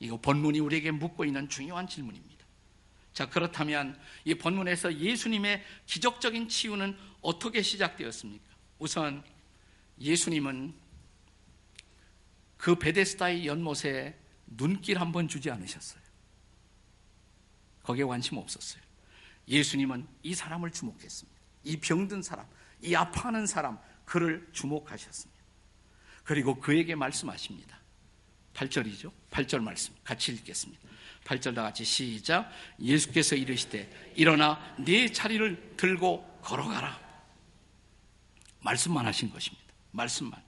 이거 0.00 0.16
본문이 0.16 0.60
우리에게 0.60 0.90
묻고 0.90 1.24
있는 1.24 1.48
중요한 1.48 1.86
질문입니다. 1.88 2.37
자, 3.18 3.28
그렇다면 3.28 3.98
이 4.24 4.36
본문에서 4.36 4.94
예수님의 4.94 5.64
기적적인 5.86 6.48
치유는 6.48 6.96
어떻게 7.20 7.62
시작되었습니까? 7.62 8.44
우선 8.78 9.24
예수님은 10.00 10.72
그 12.56 12.76
베데스다의 12.76 13.44
연못에 13.44 14.16
눈길 14.46 15.00
한 15.00 15.10
번 15.10 15.26
주지 15.26 15.50
않으셨어요. 15.50 16.00
거기에 17.82 18.04
관심 18.04 18.36
없었어요. 18.38 18.80
예수님은 19.48 20.06
이 20.22 20.36
사람을 20.36 20.70
주목했습니다. 20.70 21.40
이 21.64 21.76
병든 21.78 22.22
사람, 22.22 22.46
이 22.80 22.94
아파하는 22.94 23.48
사람, 23.48 23.80
그를 24.04 24.48
주목하셨습니다. 24.52 25.42
그리고 26.22 26.60
그에게 26.60 26.94
말씀하십니다. 26.94 27.80
8절이죠. 28.54 29.10
8절 29.32 29.60
말씀 29.60 29.92
같이 30.04 30.30
읽겠습니다. 30.34 30.88
8절 31.28 31.54
다 31.54 31.62
같이 31.62 31.84
시작. 31.84 32.50
예수께서 32.80 33.36
이르시되 33.36 34.12
일어나 34.14 34.58
네 34.78 35.12
자리를 35.12 35.74
들고 35.76 36.40
걸어가라. 36.42 36.98
말씀만 38.60 39.06
하신 39.06 39.30
것입니다. 39.30 39.66
말씀만. 39.90 40.42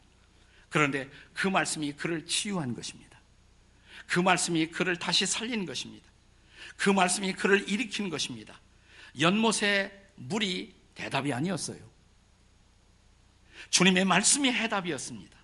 그런데 0.71 1.09
그 1.35 1.49
말씀이 1.49 1.93
그를 1.93 2.25
치유한 2.25 2.75
것입니다. 2.75 3.21
그 4.07 4.21
말씀이 4.21 4.69
그를 4.69 4.97
다시 4.97 5.27
살린 5.27 5.67
것입니다. 5.67 6.09
그 6.77 6.89
말씀이 6.89 7.35
그를 7.35 7.69
일으킨 7.69 8.09
것입니다. 8.09 8.59
연못의 9.21 9.93
물이 10.17 10.75
대답이 10.95 11.33
아니었어요. 11.33 11.79
주님의 13.69 14.07
말씀이 14.07 14.51
해답이었습니다. 14.51 15.39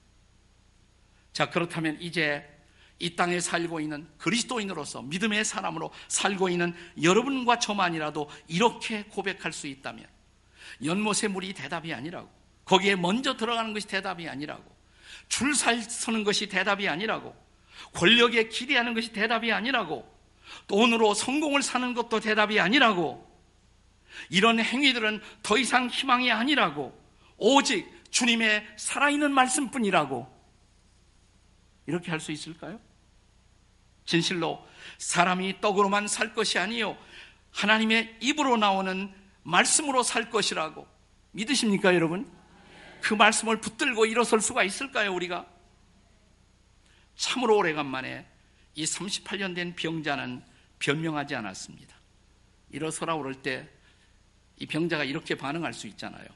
자, 1.33 1.51
그렇다면 1.51 2.01
이제 2.01 2.56
이 2.99 3.15
땅에 3.15 3.41
살고 3.41 3.81
있는 3.81 4.09
그리스도인으로서 4.19 5.03
믿음의 5.03 5.45
사람으로 5.45 5.91
살고 6.09 6.49
있는 6.49 6.75
여러분과 7.03 7.59
저만이라도 7.59 8.31
이렇게 8.49 9.05
고백할 9.05 9.53
수 9.53 9.67
있다면 9.67 10.07
연못의 10.85 11.31
물이 11.31 11.53
대답이 11.53 11.93
아니라고 11.93 12.29
거기에 12.65 12.97
먼저 12.97 13.37
들어가는 13.37 13.75
것이 13.75 13.87
대답이 13.87 14.29
아니라고 14.29 14.77
줄 15.29 15.55
서는 15.55 16.25
것이 16.25 16.49
대답이 16.49 16.89
아니라고. 16.89 17.35
권력에 17.95 18.49
기대하는 18.49 18.95
것이 18.95 19.13
대답이 19.13 19.53
아니라고. 19.53 20.15
돈으로 20.69 21.15
성공을 21.15 21.63
사는 21.63 21.95
것도 21.95 22.21
대답이 22.21 22.61
아니라고. 22.61 23.27
이런 24.31 24.61
행위들은 24.61 25.21
더 25.43 25.59
이상 25.59 25.89
희망이 25.89 26.31
아니라고. 26.31 26.99
오직 27.37 27.87
주님의 28.11 28.67
살아있는 28.77 29.33
말씀뿐이라고. 29.33 30.35
이렇게 31.87 32.11
할 32.11 32.21
수 32.21 32.33
있을까요? 32.33 32.81
진실로 34.07 34.67
사람이 34.99 35.61
떡으로만 35.61 36.09
살 36.09 36.33
것이 36.33 36.59
아니요 36.59 36.97
하나님의 37.53 38.17
입으로 38.21 38.57
나오는 38.57 39.13
말씀으로 39.43 40.03
살 40.03 40.31
것이라고 40.31 40.87
믿으십니까, 41.33 41.95
여러분? 41.95 42.31
그 43.03 43.15
말씀을 43.15 43.61
붙들고 43.61 44.07
일어설 44.07 44.41
수가 44.41 44.65
있을까요, 44.65 45.15
우리가? 45.15 45.47
참으로 47.17 47.59
오래간만에 47.59 48.27
이 48.75 48.85
38년 48.85 49.55
된 49.55 49.75
병자는 49.75 50.43
변명하지 50.79 51.35
않았습니다. 51.35 51.95
일어서라 52.71 53.17
그럴 53.17 53.35
때 53.35 53.77
이 54.59 54.67
병자가 54.67 55.05
이렇게 55.05 55.35
반응할 55.35 55.75
수 55.75 55.87
있잖아요. 55.89 56.27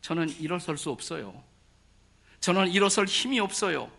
저는 0.00 0.28
일어설 0.40 0.78
수 0.78 0.90
없어요. 0.90 1.42
저는 2.40 2.68
일어설 2.68 3.06
힘이 3.06 3.40
없어요. 3.40 3.90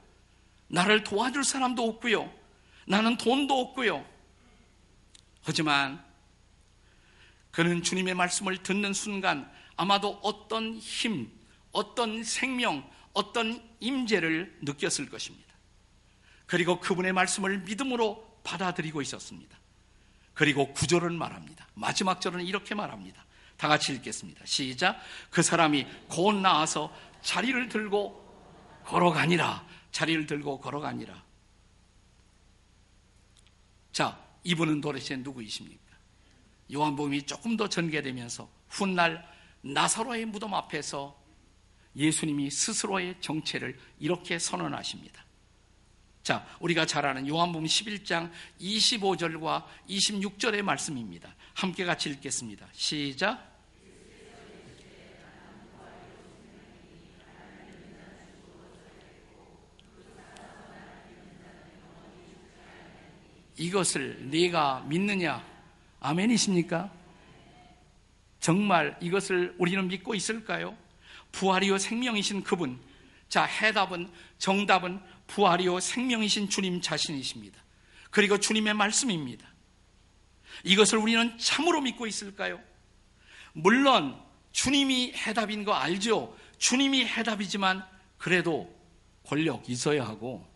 나를 0.68 1.04
도와줄 1.04 1.44
사람도 1.44 1.84
없고요. 1.84 2.32
나는 2.88 3.18
돈도 3.18 3.60
없고요. 3.60 4.06
하지만 5.44 6.04
그는 7.52 7.84
주님의 7.84 8.14
말씀을 8.14 8.64
듣는 8.64 8.94
순간 8.94 9.52
아마도 9.76 10.20
어떤 10.24 10.76
힘, 10.78 11.30
어떤 11.72 12.24
생명, 12.24 12.90
어떤 13.14 13.62
임재를 13.80 14.60
느꼈을 14.62 15.10
것입니다. 15.10 15.54
그리고 16.46 16.80
그분의 16.80 17.14
말씀을 17.14 17.60
믿음으로 17.60 18.42
받아들이고 18.44 19.02
있었습니다. 19.02 19.58
그리고 20.34 20.72
구절을 20.74 21.10
말합니다. 21.12 21.68
마지막 21.74 22.22
절은 22.22 22.46
이렇게 22.46 22.74
말합니다. 22.74 23.26
다 23.58 23.68
같이 23.68 23.92
읽겠습니다. 23.94 24.46
시작. 24.46 25.02
그 25.30 25.42
사람이 25.42 25.86
곧 26.08 26.34
나와서 26.36 26.94
자리를 27.22 27.68
들고 27.70 28.84
걸어가니라. 28.86 29.66
자리를 29.92 30.26
들고 30.28 30.62
걸어가니라. 30.62 31.27
자, 33.98 34.16
이분은 34.44 34.80
도대체 34.80 35.16
누구이십니까? 35.16 35.98
요한복음이 36.72 37.24
조금 37.24 37.58
더 37.58 37.68
전개되면서 37.68 38.48
훗날 38.70 39.28
나사로의 39.62 40.26
무덤 40.26 40.54
앞에서 40.54 41.20
예수님이 41.96 42.52
스스로의 42.52 43.16
정체를 43.22 43.76
이렇게 43.98 44.38
선언하십니다. 44.38 45.26
자, 46.22 46.46
우리가 46.60 46.86
잘 46.86 47.08
아는 47.08 47.28
요한복음 47.28 47.66
11장 47.66 48.32
25절과 48.62 49.66
26절의 49.90 50.62
말씀입니다. 50.62 51.36
함께 51.56 51.84
같이 51.84 52.12
읽겠습니다. 52.12 52.68
시작. 52.74 53.57
이것을 63.58 64.30
네가 64.30 64.86
믿느냐? 64.88 65.44
아멘이십니까? 66.00 66.92
정말 68.40 68.98
이것을 69.02 69.56
우리는 69.58 69.88
믿고 69.88 70.16
있을까요? 70.16 70.78
부활이요 71.32 71.78
생명이신 71.78 72.44
그분. 72.44 72.80
자, 73.30 73.44
해답은 73.44 74.10
정답은 74.38 75.02
부활이요 75.28 75.80
생명이신 75.80 76.50
주님 76.50 76.82
자신이십니다. 76.82 77.62
그리고 78.12 78.40
주님의 78.40 78.74
말씀입니다. 78.76 79.48
이것을 80.64 80.98
우리는 81.00 81.38
참으로 81.38 81.82
믿고 81.82 82.08
있을까요? 82.08 82.60
물론 83.54 84.20
주님이 84.52 85.14
해답인 85.14 85.66
거 85.66 85.74
알죠? 85.74 86.38
주님이 86.58 87.06
해답이지만 87.06 87.86
그래도 88.18 88.74
권력 89.24 89.70
있어야 89.70 90.06
하고 90.06 90.48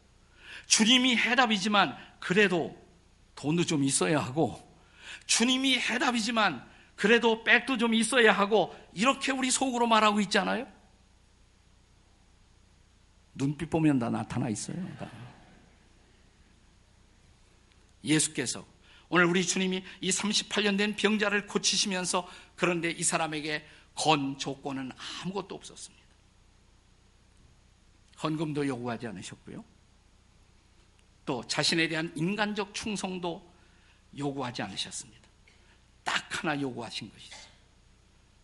주님이 0.67 1.17
해답이지만 1.17 1.95
그래도 2.19 2.80
돈도 3.41 3.65
좀 3.65 3.83
있어야 3.83 4.19
하고 4.19 4.61
주님이 5.25 5.79
해답이지만 5.79 6.63
그래도 6.95 7.43
백도 7.43 7.79
좀 7.79 7.95
있어야 7.95 8.31
하고 8.31 8.75
이렇게 8.93 9.31
우리 9.31 9.49
속으로 9.49 9.87
말하고 9.87 10.21
있잖아요. 10.21 10.67
눈빛 13.33 13.71
보면 13.71 13.97
다 13.97 14.11
나타나 14.11 14.47
있어요. 14.47 14.77
다. 14.99 15.09
예수께서 18.03 18.63
오늘 19.09 19.25
우리 19.25 19.43
주님이 19.43 19.83
이 20.01 20.09
38년 20.11 20.77
된 20.77 20.95
병자를 20.95 21.47
고치시면서 21.47 22.27
그런데 22.55 22.91
이 22.91 23.01
사람에게 23.01 23.65
건 23.95 24.37
조건은 24.37 24.91
아무것도 25.23 25.55
없었습니다. 25.55 26.05
헌금도 28.21 28.67
요구하지 28.67 29.07
않으셨고요. 29.07 29.70
또 31.25 31.45
자신에 31.47 31.87
대한 31.87 32.11
인간적 32.15 32.73
충성도 32.73 33.49
요구하지 34.17 34.61
않으셨습니다. 34.61 35.21
딱 36.03 36.43
하나 36.43 36.59
요구하신 36.59 37.11
것이 37.11 37.27
있어요. 37.27 37.51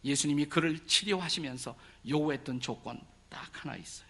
예수님이 0.03 0.45
그를 0.45 0.85
치료하시면서 0.87 1.75
요구했던 2.07 2.61
조건 2.61 3.01
딱 3.29 3.49
하나 3.53 3.75
있어요. 3.75 4.07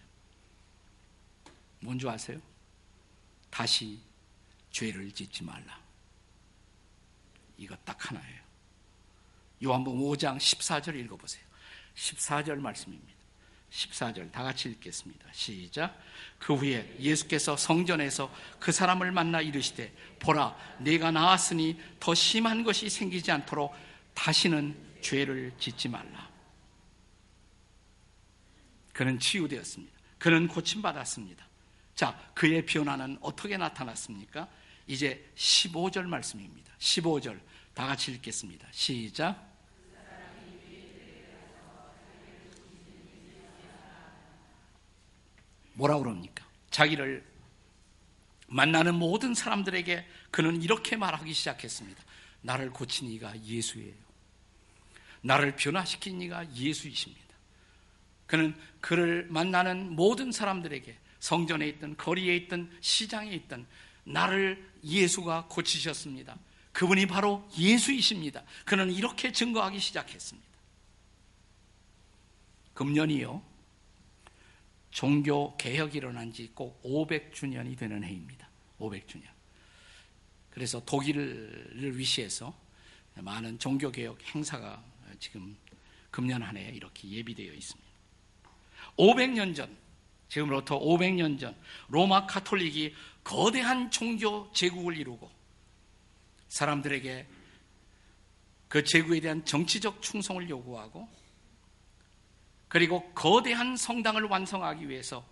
뭔지 1.80 2.08
아세요? 2.08 2.40
다시 3.50 4.00
죄를 4.70 5.10
짓지 5.12 5.42
말라. 5.42 5.80
이거 7.56 7.76
딱 7.84 8.10
하나예요. 8.10 8.42
요한복음 9.64 10.00
5장 10.00 10.36
14절 10.36 10.94
읽어보세요. 11.04 11.44
14절 11.96 12.60
말씀입니다. 12.60 13.17
14절 13.70 14.32
다 14.32 14.42
같이 14.42 14.68
읽겠습니다. 14.70 15.26
시작. 15.32 16.00
그 16.38 16.54
후에 16.54 16.96
예수께서 16.98 17.56
성전에서 17.56 18.32
그 18.58 18.72
사람을 18.72 19.12
만나 19.12 19.40
이르시되 19.40 19.92
보라 20.20 20.56
내가 20.78 21.10
나왔으니 21.10 21.78
더 22.00 22.14
심한 22.14 22.64
것이 22.64 22.88
생기지 22.88 23.30
않도록 23.30 23.74
다시는 24.14 24.76
죄를 25.00 25.52
짓지 25.58 25.88
말라. 25.88 26.28
그는 28.92 29.18
치유되었습니다. 29.18 29.96
그는 30.18 30.48
고침받았습니다. 30.48 31.46
자, 31.94 32.18
그의 32.34 32.64
변화는 32.66 33.18
어떻게 33.20 33.56
나타났습니까? 33.56 34.48
이제 34.86 35.30
15절 35.36 36.06
말씀입니다. 36.06 36.72
15절 36.78 37.38
다 37.74 37.86
같이 37.86 38.12
읽겠습니다. 38.12 38.66
시작. 38.72 39.47
뭐라 45.78 45.96
그럽니까? 45.98 46.44
자기를 46.70 47.24
만나는 48.48 48.94
모든 48.96 49.32
사람들에게 49.32 50.04
그는 50.30 50.60
이렇게 50.60 50.96
말하기 50.96 51.32
시작했습니다. 51.32 52.02
나를 52.42 52.70
고친 52.70 53.08
이가 53.10 53.40
예수예요. 53.44 53.94
나를 55.22 55.54
변화시킨 55.56 56.20
이가 56.22 56.52
예수이십니다. 56.52 57.22
그는 58.26 58.56
그를 58.80 59.26
만나는 59.30 59.94
모든 59.94 60.32
사람들에게 60.32 60.96
성전에 61.20 61.68
있던 61.68 61.96
거리에 61.96 62.36
있던 62.36 62.76
시장에 62.80 63.32
있던 63.32 63.66
나를 64.04 64.68
예수가 64.82 65.46
고치셨습니다. 65.48 66.36
그분이 66.72 67.06
바로 67.06 67.48
예수이십니다. 67.56 68.42
그는 68.64 68.90
이렇게 68.90 69.32
증거하기 69.32 69.78
시작했습니다. 69.78 70.48
금년이요. 72.74 73.47
종교 74.98 75.56
개혁이 75.56 75.98
일어난 75.98 76.32
지 76.32 76.50
꼭 76.52 76.82
500주년이 76.82 77.78
되는 77.78 78.02
해입니다. 78.02 78.48
500주년. 78.80 79.22
그래서 80.50 80.84
독일을 80.84 81.96
위시해서 81.96 82.52
많은 83.14 83.60
종교 83.60 83.92
개혁 83.92 84.20
행사가 84.34 84.82
지금 85.20 85.56
금년 86.10 86.42
한해 86.42 86.72
이렇게 86.74 87.08
예비되어 87.10 87.52
있습니다. 87.52 87.88
500년 88.96 89.54
전, 89.54 89.76
지금으로부터 90.30 90.80
500년 90.80 91.38
전 91.38 91.56
로마 91.86 92.26
카톨릭이 92.26 92.92
거대한 93.22 93.92
종교 93.92 94.50
제국을 94.52 94.96
이루고 94.96 95.30
사람들에게 96.48 97.24
그 98.66 98.82
제국에 98.82 99.20
대한 99.20 99.44
정치적 99.44 100.02
충성을 100.02 100.50
요구하고 100.50 101.08
그리고 102.68 103.10
거대한 103.12 103.76
성당을 103.76 104.24
완성하기 104.24 104.88
위해서 104.88 105.24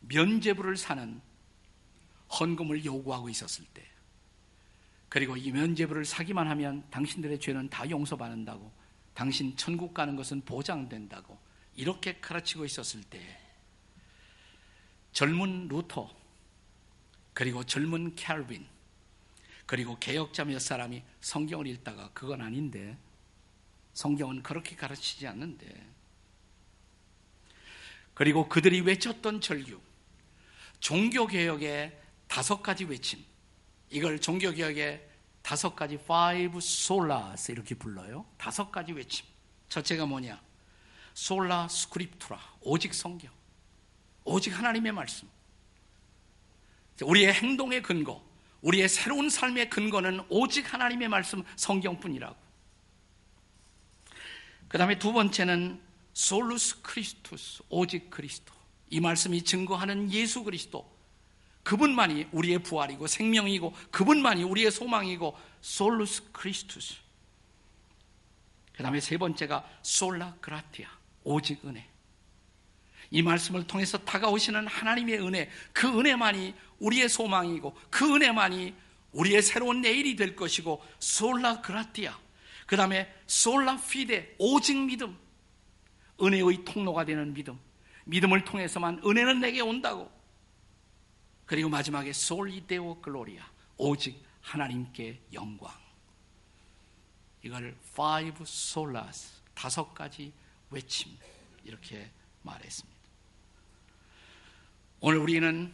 면제부를 0.00 0.76
사는 0.76 1.20
헌금을 2.40 2.84
요구하고 2.84 3.28
있었을 3.28 3.64
때 3.74 3.86
그리고 5.08 5.36
이 5.36 5.50
면제부를 5.50 6.04
사기만 6.04 6.48
하면 6.48 6.84
당신들의 6.90 7.40
죄는 7.40 7.68
다 7.70 7.88
용서받는다고 7.88 8.72
당신 9.14 9.56
천국 9.56 9.94
가는 9.94 10.16
것은 10.16 10.42
보장된다고 10.42 11.38
이렇게 11.74 12.20
가르치고 12.20 12.64
있었을 12.64 13.02
때 13.04 13.20
젊은 15.12 15.68
루터, 15.68 16.08
그리고 17.32 17.64
젊은 17.64 18.14
캘빈, 18.14 18.66
그리고 19.66 19.98
개혁자 19.98 20.44
몇 20.44 20.60
사람이 20.60 21.02
성경을 21.20 21.66
읽다가 21.66 22.10
그건 22.12 22.40
아닌데, 22.40 22.96
성경은 23.94 24.42
그렇게 24.42 24.76
가르치지 24.76 25.26
않는데, 25.26 25.66
그리고 28.18 28.48
그들이 28.48 28.80
외쳤던 28.80 29.40
절규, 29.40 29.80
종교개혁의 30.80 31.96
다섯 32.26 32.60
가지 32.64 32.82
외침, 32.82 33.24
이걸 33.90 34.20
종교개혁의 34.20 35.06
다섯 35.40 35.76
가지 35.76 35.94
five 35.94 36.58
solas 36.58 37.52
이렇게 37.52 37.76
불러요. 37.76 38.26
다섯 38.36 38.72
가지 38.72 38.90
외침. 38.90 39.24
첫째가 39.68 40.06
뭐냐? 40.06 40.42
솔라 41.14 41.68
스크립투라 41.68 42.40
오직 42.62 42.92
성경. 42.92 43.30
오직 44.24 44.50
하나님의 44.50 44.90
말씀. 44.90 45.28
우리의 47.00 47.32
행동의 47.32 47.82
근거, 47.82 48.20
우리의 48.62 48.88
새로운 48.88 49.30
삶의 49.30 49.70
근거는 49.70 50.26
오직 50.28 50.74
하나님의 50.74 51.06
말씀 51.06 51.44
성경뿐이라고. 51.54 52.36
그 54.66 54.76
다음에 54.76 54.98
두 54.98 55.12
번째는 55.12 55.86
솔루스 56.18 56.82
크리스투스, 56.82 57.62
오직 57.68 58.10
그리스도. 58.10 58.52
이 58.90 58.98
말씀이 58.98 59.40
증거하는 59.44 60.12
예수 60.12 60.42
그리스도. 60.42 60.84
그분만이 61.62 62.26
우리의 62.32 62.58
부활이고 62.58 63.06
생명이고 63.06 63.72
그분만이 63.92 64.42
우리의 64.42 64.72
소망이고 64.72 65.38
솔루스 65.60 66.32
크리스투스. 66.32 66.96
그 68.72 68.82
다음에 68.82 68.98
세 68.98 69.16
번째가 69.16 69.64
솔라 69.82 70.34
그라티아 70.40 70.88
오직 71.22 71.64
은혜. 71.64 71.88
이 73.12 73.22
말씀을 73.22 73.68
통해서 73.68 73.96
다가오시는 73.98 74.66
하나님의 74.66 75.20
은혜, 75.20 75.48
그 75.72 75.86
은혜만이 75.86 76.52
우리의 76.80 77.08
소망이고 77.08 77.78
그 77.90 78.12
은혜만이 78.16 78.74
우리의 79.12 79.40
새로운 79.40 79.82
내일이 79.82 80.16
될 80.16 80.34
것이고 80.34 80.84
솔라 80.98 81.60
그라티아. 81.60 82.18
그 82.66 82.76
다음에 82.76 83.08
솔라 83.28 83.80
피데 83.88 84.34
오직 84.38 84.76
믿음. 84.84 85.27
은혜의 86.20 86.64
통로가 86.64 87.04
되는 87.04 87.32
믿음. 87.32 87.58
믿음을 88.04 88.44
통해서만 88.44 89.02
은혜는 89.04 89.40
내게 89.40 89.60
온다고. 89.60 90.10
그리고 91.46 91.68
마지막에 91.68 92.12
솔리데오 92.12 93.00
글로리아 93.00 93.42
오직 93.78 94.22
하나님께 94.42 95.20
영광 95.32 95.72
이걸 97.42 97.74
five 97.92 98.42
solas 98.42 99.40
다섯 99.54 99.94
가지 99.94 100.32
외침 100.70 101.10
이렇게 101.64 102.10
말했습니다. 102.42 102.98
오늘 105.00 105.18
우리는 105.18 105.72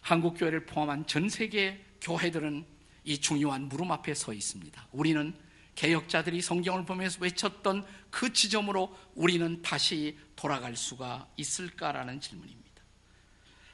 한국 0.00 0.34
교회를 0.38 0.66
포함한 0.66 1.06
전 1.06 1.28
세계 1.28 1.84
교회들은 2.00 2.64
이 3.04 3.18
중요한 3.18 3.68
물음 3.68 3.90
앞에 3.90 4.14
서 4.14 4.32
있습니다. 4.32 4.88
우리는 4.92 5.34
개혁자들이 5.74 6.42
성경을 6.42 6.84
보면서 6.84 7.18
외쳤던 7.20 7.86
그 8.10 8.32
지점으로 8.32 8.96
우리는 9.14 9.62
다시 9.62 10.18
돌아갈 10.36 10.76
수가 10.76 11.28
있을까라는 11.36 12.20
질문입니다. 12.20 12.82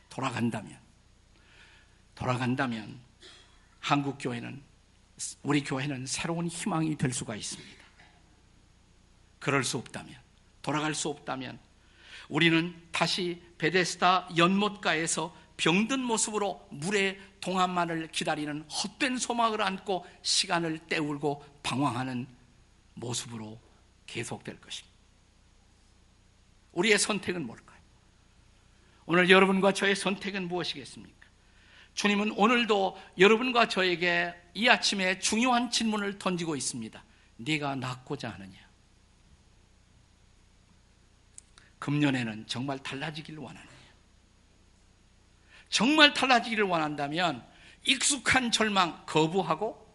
돌아간다면 0.09 0.79
돌아간다면 2.15 3.01
한국 3.81 4.19
교회는 4.19 4.63
우리 5.43 5.63
교회는 5.63 6.07
새로운 6.07 6.47
희망이 6.47 6.97
될 6.97 7.13
수가 7.13 7.37
있습니다. 7.37 7.85
그럴 9.39 9.65
수 9.65 9.79
없다면 9.79 10.17
돌아갈 10.63 10.95
수 10.95 11.09
없다면 11.09 11.59
우리는 12.29 12.75
다시 12.93 13.43
베데스다 13.59 14.29
연못가에서 14.37 15.35
병든 15.59 16.01
모습으로 16.01 16.67
물의 16.71 17.21
동안만을 17.41 18.09
기다리는 18.13 18.63
헛된 18.63 19.19
소망을 19.19 19.61
안고 19.61 20.07
시간을 20.23 20.79
때우고 20.79 21.45
방황하는 21.63 22.27
모습으로 22.95 23.61
계속될 24.07 24.61
것입니다. 24.61 24.97
우리의 26.73 26.99
선택은 26.99 27.45
뭘까요? 27.45 27.79
오늘 29.07 29.31
여러분과 29.31 29.73
저의 29.73 29.97
선택은 29.97 30.49
무엇이겠습니까? 30.49 31.27
주님은 31.95 32.33
오늘도 32.33 32.97
여러분과 33.19 33.67
저에게 33.67 34.33
이 34.55 34.69
아침에 34.69 35.19
중요한 35.19 35.71
질문을 35.71 36.21
던지고 36.21 36.55
있습니다. 36.55 37.03
네가 37.39 37.75
낫고자 37.75 38.31
하느냐? 38.31 38.59
금년에는 41.81 42.47
정말 42.47 42.79
달라지기를 42.79 43.41
원하느냐? 43.41 43.78
정말 45.71 46.15
달라지기를 46.15 46.65
원한다면 46.65 47.45
익숙한 47.85 48.51
절망 48.51 49.03
거부하고 49.07 49.87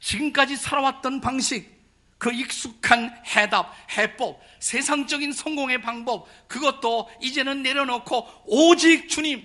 지금까지 0.00 0.56
살아왔던 0.56 1.20
방식, 1.20 1.74
그 2.18 2.32
익숙한 2.32 3.14
해답, 3.26 3.74
해법, 3.96 4.40
세상적인 4.60 5.32
성공의 5.32 5.82
방법, 5.82 6.28
그것도 6.48 7.10
이제는 7.22 7.62
내려놓고 7.62 8.26
오직 8.46 9.08
주님, 9.08 9.44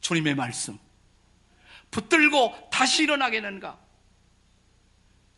주님의 0.00 0.34
말씀 0.34 0.78
붙들고 1.90 2.68
다시 2.70 3.04
일어나겠는가? 3.04 3.78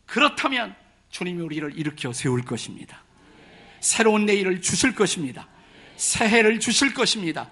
그렇다면 0.05 0.75
주님이 1.09 1.41
우리를 1.41 1.77
일으켜 1.77 2.11
세울 2.11 2.43
것입니다. 2.43 3.03
새로운 3.79 4.25
내일을 4.25 4.61
주실 4.61 4.93
것입니다. 4.95 5.47
새해를 5.95 6.59
주실 6.59 6.93
것입니다. 6.93 7.49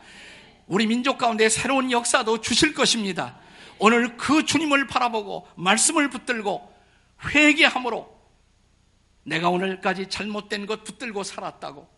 우리 0.67 0.85
민족 0.85 1.17
가운데 1.17 1.49
새로운 1.49 1.91
역사도 1.91 2.41
주실 2.41 2.73
것입니다. 2.73 3.39
오늘 3.79 4.17
그 4.17 4.45
주님을 4.45 4.87
바라보고 4.87 5.47
말씀을 5.55 6.09
붙들고 6.09 6.75
회개함으로 7.25 8.17
내가 9.23 9.49
오늘까지 9.49 10.07
잘못된 10.07 10.65
것 10.65 10.83
붙들고 10.83 11.23
살았다고 11.23 11.97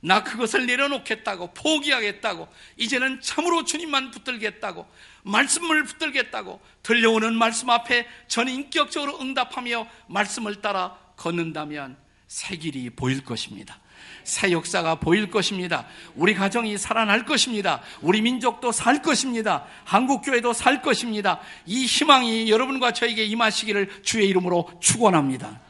나 0.00 0.22
그것을 0.22 0.66
내려놓겠다고 0.66 1.54
포기하겠다고 1.54 2.48
이제는 2.76 3.20
참으로 3.20 3.64
주님만 3.64 4.10
붙들겠다고 4.10 4.86
말씀을 5.24 5.84
붙들겠다고 5.84 6.60
들려오는 6.82 7.34
말씀 7.34 7.70
앞에 7.70 8.06
전 8.28 8.48
인격적으로 8.48 9.20
응답하며 9.20 9.88
말씀을 10.08 10.60
따라 10.60 10.98
걷는다면 11.16 11.96
새 12.28 12.56
길이 12.56 12.90
보일 12.90 13.24
것입니다. 13.24 13.80
새 14.26 14.50
역사가 14.50 14.96
보일 14.96 15.30
것입니다. 15.30 15.86
우리 16.16 16.34
가정이 16.34 16.76
살아날 16.78 17.24
것입니다. 17.24 17.80
우리 18.02 18.20
민족도 18.20 18.72
살 18.72 19.00
것입니다. 19.00 19.64
한국교회도 19.84 20.52
살 20.52 20.82
것입니다. 20.82 21.40
이 21.64 21.86
희망이 21.86 22.50
여러분과 22.50 22.92
저에게 22.92 23.24
임하시기를 23.24 24.02
주의 24.02 24.28
이름으로 24.28 24.68
축원합니다. 24.80 25.60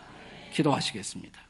기도하시겠습니다. 0.54 1.45